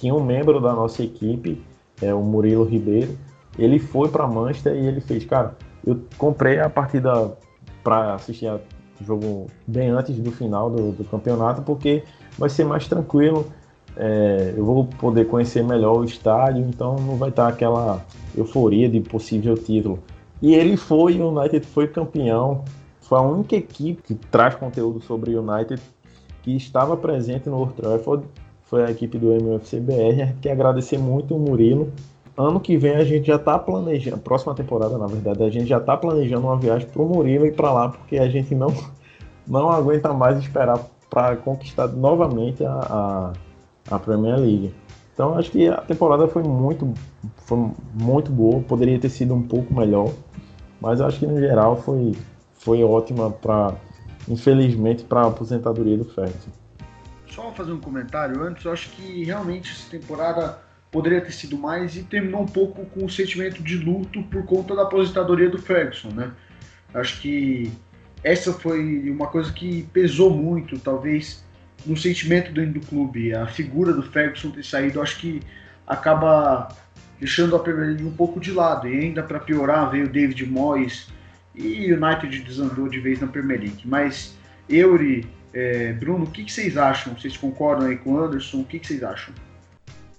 [0.00, 1.62] tinha um membro da nossa equipe,
[2.00, 3.16] é o Murilo Ribeiro.
[3.58, 7.36] Ele foi para Manchester e ele fez, cara, eu comprei a partida
[7.84, 12.02] para assistir o jogo bem antes do final do, do campeonato, porque
[12.38, 13.46] vai ser mais tranquilo.
[13.96, 18.04] É, eu vou poder conhecer melhor o estádio, então não vai estar aquela
[18.36, 19.98] euforia de possível título.
[20.42, 22.64] E ele foi, o United foi campeão.
[23.00, 25.80] Foi a única equipe que traz conteúdo sobre o United
[26.42, 28.24] que estava presente no Old Trafford.
[28.64, 30.34] Foi a equipe do MUFCBR.
[30.40, 31.92] Quer agradecer muito o Murilo.
[32.36, 35.78] Ano que vem a gente já está planejando, próxima temporada, na verdade, a gente já
[35.78, 38.74] está planejando uma viagem para o Murilo e para lá, porque a gente não,
[39.48, 40.78] não aguenta mais esperar
[41.08, 43.32] para conquistar novamente a, a,
[43.90, 44.74] a Premier League.
[45.14, 46.92] Então acho que a temporada foi muito,
[47.38, 50.12] foi muito boa, poderia ter sido um pouco melhor,
[50.80, 52.14] mas acho que no geral foi,
[52.58, 53.74] foi ótima para,
[54.28, 56.50] infelizmente, para a aposentadoria do Ferguson.
[57.28, 60.58] Só fazer um comentário antes, acho que realmente essa temporada
[60.90, 64.74] poderia ter sido mais e terminou um pouco com o sentimento de luto por conta
[64.74, 66.30] da aposentadoria do Ferguson, né?
[66.94, 67.72] Acho que
[68.22, 71.45] essa foi uma coisa que pesou muito, talvez
[71.86, 73.34] no sentimento dentro do clube.
[73.34, 75.40] A figura do Ferguson ter saído, acho que
[75.86, 76.68] acaba
[77.18, 78.88] deixando a Premier League um pouco de lado.
[78.88, 81.08] E ainda para piorar, veio David Moyes
[81.54, 83.82] e o United desandou de vez na Premier League.
[83.84, 84.34] Mas
[84.68, 87.14] Eury, é, Bruno, o que, que, vocês acham?
[87.14, 88.58] Vocês concordam aí com o Anderson?
[88.58, 89.32] O que, que vocês acham?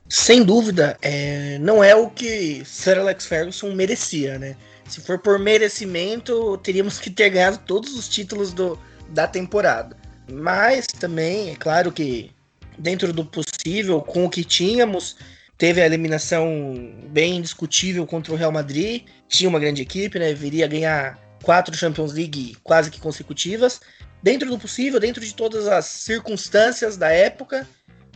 [0.09, 4.55] Sem dúvida, é, não é o que Sir Alex Ferguson merecia, né?
[4.88, 9.97] Se for por merecimento, teríamos que ter ganhado todos os títulos do, da temporada.
[10.32, 12.32] Mas também, é claro que
[12.78, 15.15] dentro do possível, com o que tínhamos,
[15.57, 19.03] teve a eliminação bem discutível contra o Real Madrid.
[19.28, 20.34] Tinha uma grande equipe, né?
[20.34, 23.80] Viria ganhar quatro Champions League quase que consecutivas.
[24.21, 27.67] Dentro do possível, dentro de todas as circunstâncias da época,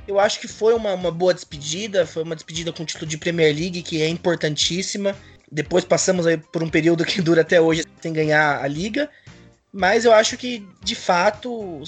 [0.07, 2.05] eu acho que foi uma, uma boa despedida.
[2.05, 5.15] Foi uma despedida com o título de Premier League, que é importantíssima.
[5.51, 9.09] Depois passamos aí por um período que dura até hoje sem ganhar a liga.
[9.73, 11.81] Mas eu acho que, de fato,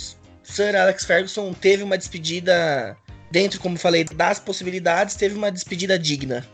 [0.44, 2.98] Sir Alex Ferguson teve uma despedida,
[3.30, 6.46] dentro, como falei, das possibilidades, teve uma despedida digna.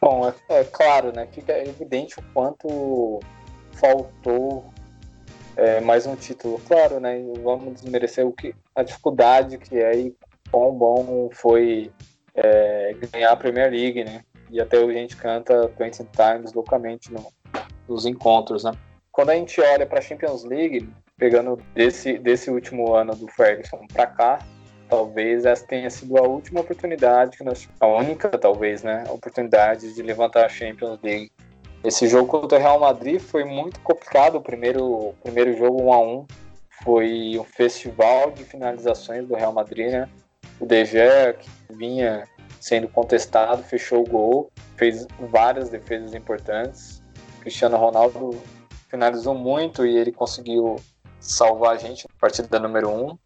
[0.00, 1.28] Bom, é, é claro, né?
[1.32, 3.20] Fica evidente o quanto
[3.72, 4.72] faltou
[5.56, 6.60] é, mais um título.
[6.66, 7.22] Claro, né?
[7.42, 10.16] Vamos desmerecer o que, a dificuldade que é e
[10.50, 11.92] quão bom foi
[12.34, 14.24] é, ganhar a Premier League, né?
[14.50, 17.32] E até hoje a gente canta 20 Times loucamente no,
[17.88, 18.72] nos encontros, né?
[19.12, 20.88] Quando a gente olha para a Champions League,
[21.18, 24.38] pegando desse, desse último ano do Ferguson para cá,
[24.88, 30.46] talvez essa tenha sido a última oportunidade nós, a única talvez, né, oportunidade de levantar
[30.46, 31.30] a Champions League.
[31.84, 36.00] Esse jogo contra o Real Madrid foi muito complicado, o primeiro, primeiro jogo 1 a
[36.00, 36.26] 1
[36.82, 40.08] foi um festival de finalizações do Real Madrid, né?
[40.58, 42.24] O De Gea, que vinha
[42.60, 47.02] sendo contestado, fechou o gol, fez várias defesas importantes.
[47.40, 48.40] Cristiano Ronaldo
[48.92, 50.76] finalizou muito e ele conseguiu
[51.18, 53.06] salvar a gente na partida número 1.
[53.06, 53.18] Um.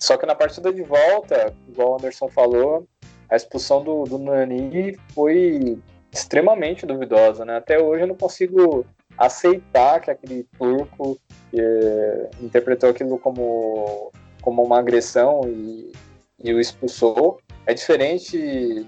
[0.00, 2.88] Só que na partida de volta, igual o Anderson falou,
[3.28, 5.78] a expulsão do, do Nani foi
[6.10, 7.56] extremamente duvidosa, né?
[7.56, 8.86] Até hoje eu não consigo
[9.18, 11.18] aceitar que aquele turco
[11.52, 15.92] é, interpretou aquilo como, como uma agressão e,
[16.42, 17.38] e o expulsou.
[17.66, 18.38] É diferente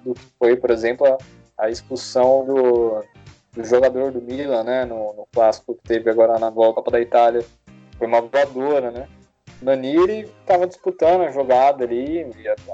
[0.05, 1.19] do que foi, por exemplo, a,
[1.59, 3.03] a expulsão do,
[3.53, 7.45] do jogador do Milan, né, no, no clássico que teve agora na Copa da Itália,
[7.97, 9.09] foi uma voadora, né?
[9.61, 12.25] Naniri estava disputando a jogada ali,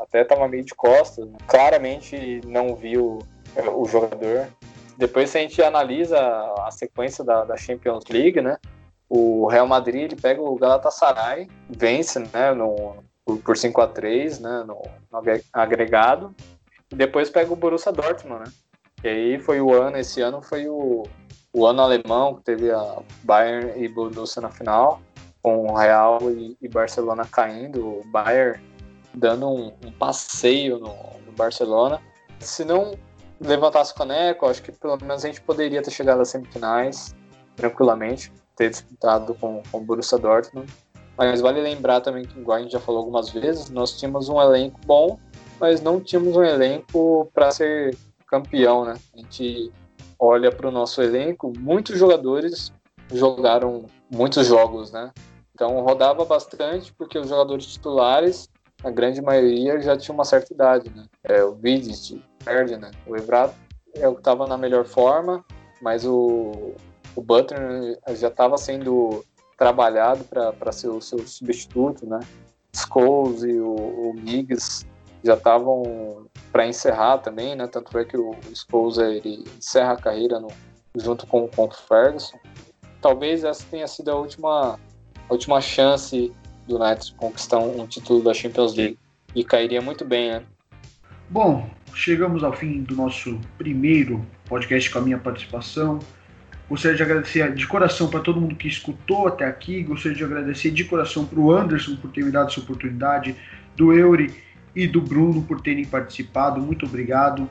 [0.03, 1.39] até estava meio de costas, né?
[1.47, 3.21] claramente não viu
[3.57, 4.49] é, o jogador.
[4.97, 8.59] Depois, se a gente analisa a sequência da, da Champions League, né?
[9.09, 12.97] O Real Madrid ele pega o Galatasaray, vence né, no,
[13.45, 14.83] por 5 a 3 né, no,
[15.13, 15.23] no
[15.53, 16.35] agregado,
[16.91, 18.53] e depois pega o Borussia Dortmund, né?
[19.05, 21.03] E aí foi o ano, esse ano foi o,
[21.53, 24.99] o ano alemão, que teve a Bayern e Borussia na final,
[25.43, 28.59] com o Real e, e Barcelona caindo, o Bayern
[29.13, 32.01] dando um, um passeio no, no, Barcelona.
[32.41, 32.95] Se não
[33.39, 37.15] levantasse o caneco, acho que pelo menos a gente poderia ter chegado às semifinais
[37.57, 40.73] tranquilamente, ter disputado com, com o Borussia Dortmund.
[41.15, 44.41] Mas vale lembrar também que, igual a gente já falou algumas vezes, nós tínhamos um
[44.41, 45.19] elenco bom,
[45.61, 47.95] mas não tínhamos um elenco para ser
[48.35, 48.95] campeão, né?
[49.15, 49.73] A gente
[50.19, 52.73] olha para o nosso elenco, muitos jogadores
[53.13, 55.13] jogaram muitos jogos, né?
[55.55, 58.49] Então rodava bastante porque os jogadores titulares,
[58.83, 61.07] a grande maioria já tinha uma certa idade, né?
[61.23, 62.91] É, o Vidic, né?
[63.07, 63.55] O Evrato
[63.95, 65.45] é o que estava na melhor forma,
[65.81, 66.75] mas o,
[67.15, 69.25] o Butler já estava sendo
[69.57, 72.19] trabalhado para ser o seu substituto, né?
[72.75, 74.85] Scholes e o, o Giggs
[75.23, 77.67] já estavam para encerrar também, né?
[77.67, 80.47] Tanto é que o Spousa ele encerra a carreira no,
[80.95, 82.39] junto com, com o Ferguson.
[83.03, 84.79] Talvez essa tenha sido a última,
[85.29, 86.33] a última chance
[86.69, 88.97] do United conquistar um, um título da Champions League.
[89.35, 90.43] e cairia muito bem, né?
[91.29, 95.99] Bom, chegamos ao fim do nosso primeiro podcast com a minha participação.
[96.69, 99.83] Gostaria de agradecer de coração para todo mundo que escutou até aqui.
[99.83, 103.35] Gostaria de agradecer de coração para o Anderson por ter me dado essa oportunidade,
[103.75, 104.33] do Eury
[104.75, 106.61] e do Bruno por terem participado.
[106.61, 107.49] Muito obrigado.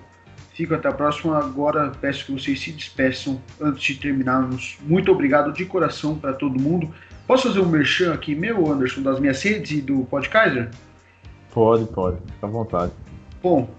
[0.54, 1.38] Fico até a próxima.
[1.38, 4.78] Agora peço que vocês se despeçam antes de terminarmos.
[4.82, 6.94] Muito obrigado de coração para todo mundo.
[7.26, 10.70] Posso fazer um merchan aqui meu, Anderson, das minhas redes e do Podkaiser?
[11.54, 12.18] Pode, pode.
[12.18, 12.92] Fica à vontade.
[13.42, 13.70] Bom,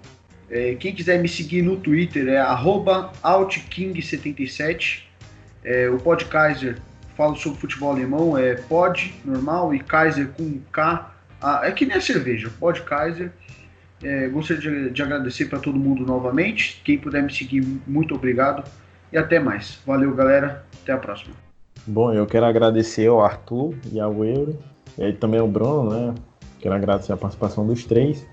[0.50, 5.02] é, quem quiser me seguir no Twitter é outking77.
[5.62, 6.78] É, o Podkaiser
[7.16, 11.13] falo sobre futebol alemão, é pod normal e Kaiser com K.
[11.46, 13.30] Ah, é que nem a cerveja, Podkaiser.
[14.02, 16.80] É, gostaria de, de agradecer para todo mundo novamente.
[16.82, 18.64] Quem puder me seguir, muito obrigado.
[19.12, 19.78] E até mais.
[19.86, 20.64] Valeu, galera.
[20.82, 21.34] Até a próxima.
[21.86, 24.58] Bom, eu quero agradecer ao Arthur e ao Euro,
[24.96, 26.14] e também ao Bruno, né?
[26.60, 28.26] Quero agradecer a participação dos três.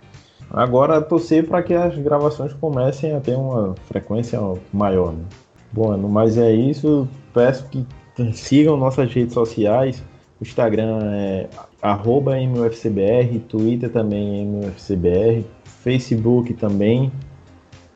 [0.50, 4.40] Agora torcer para que as gravações comecem a ter uma frequência
[4.72, 5.12] maior.
[5.12, 5.26] Né?
[5.70, 7.10] Bom, mas é isso.
[7.34, 7.86] Peço que
[8.32, 10.02] sigam nossas redes sociais.
[10.40, 11.50] O Instagram é
[11.84, 15.44] MUFCBR, Twitter também é MUFCBR,
[15.84, 17.12] Facebook também.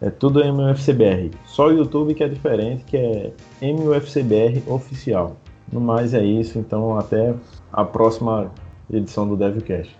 [0.01, 1.31] É tudo MUFCBR.
[1.45, 3.31] Só o YouTube que é diferente, que é
[3.61, 5.37] MUFCBR Oficial.
[5.71, 7.33] No mais é isso, então até
[7.71, 8.51] a próxima
[8.91, 9.95] edição do DevCast.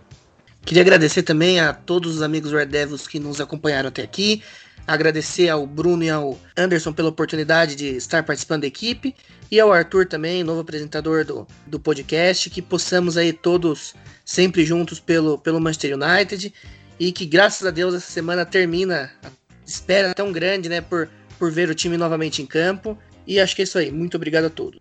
[0.63, 4.41] Queria agradecer também a todos os amigos Red Devils que nos acompanharam até aqui.
[4.87, 9.15] Agradecer ao Bruno e ao Anderson pela oportunidade de estar participando da equipe.
[9.51, 12.49] E ao Arthur também, novo apresentador do, do podcast.
[12.49, 16.53] Que possamos aí todos sempre juntos pelo, pelo Manchester United.
[16.99, 19.29] E que graças a Deus essa semana termina a
[19.65, 20.81] espera tão grande, né?
[20.81, 21.09] Por,
[21.39, 22.97] por ver o time novamente em campo.
[23.25, 23.91] E acho que é isso aí.
[23.91, 24.79] Muito obrigado a todos.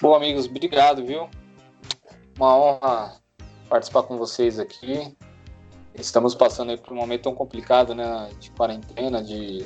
[0.00, 1.28] Bom, amigos, obrigado, viu?
[2.36, 3.16] Uma honra
[3.68, 5.16] participar com vocês aqui.
[5.98, 9.64] Estamos passando por um momento tão complicado, né, de quarentena, de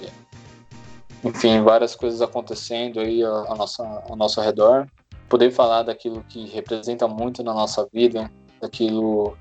[1.22, 4.88] enfim, várias coisas acontecendo aí ao nosso, ao nosso redor.
[5.28, 8.30] Poder falar daquilo que representa muito na nossa vida,
[8.60, 9.36] daquilo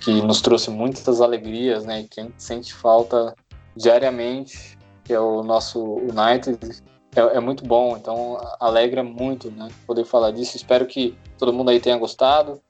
[0.00, 3.34] que nos trouxe muitas alegrias, né, e que a gente sente falta
[3.74, 6.82] diariamente, que é o nosso United,
[7.16, 10.56] é, é, muito bom, então alegra muito, né, poder falar disso.
[10.56, 12.60] Espero que todo mundo aí tenha gostado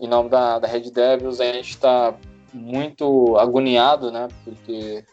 [0.00, 2.14] em nome da, da Red Devils, a gente está
[2.58, 4.28] muito agoniado, né?
[4.44, 5.04] Porque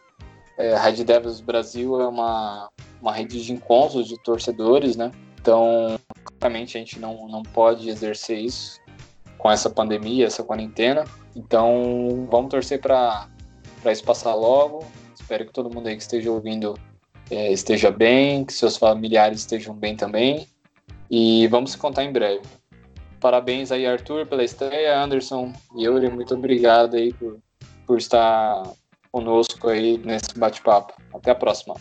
[0.57, 2.69] é, Red Devils Brasil é uma,
[3.01, 5.11] uma rede de encontros de torcedores, né?
[5.39, 5.99] Então,
[6.39, 8.79] claramente a gente não, não pode exercer isso
[9.37, 11.03] com essa pandemia, essa quarentena.
[11.35, 13.27] Então, vamos torcer para
[13.91, 14.83] isso passar logo.
[15.13, 16.75] Espero que todo mundo aí que esteja ouvindo
[17.29, 20.47] é, esteja bem, que seus familiares estejam bem também.
[21.11, 22.41] E vamos se contar em breve.
[23.19, 24.99] Parabéns aí, Arthur, pela estreia.
[24.99, 27.39] Anderson e Yuri, muito obrigado aí por,
[27.85, 28.63] por estar
[29.11, 30.93] conosco aí nesse bate-papo.
[31.13, 31.75] Até a próxima.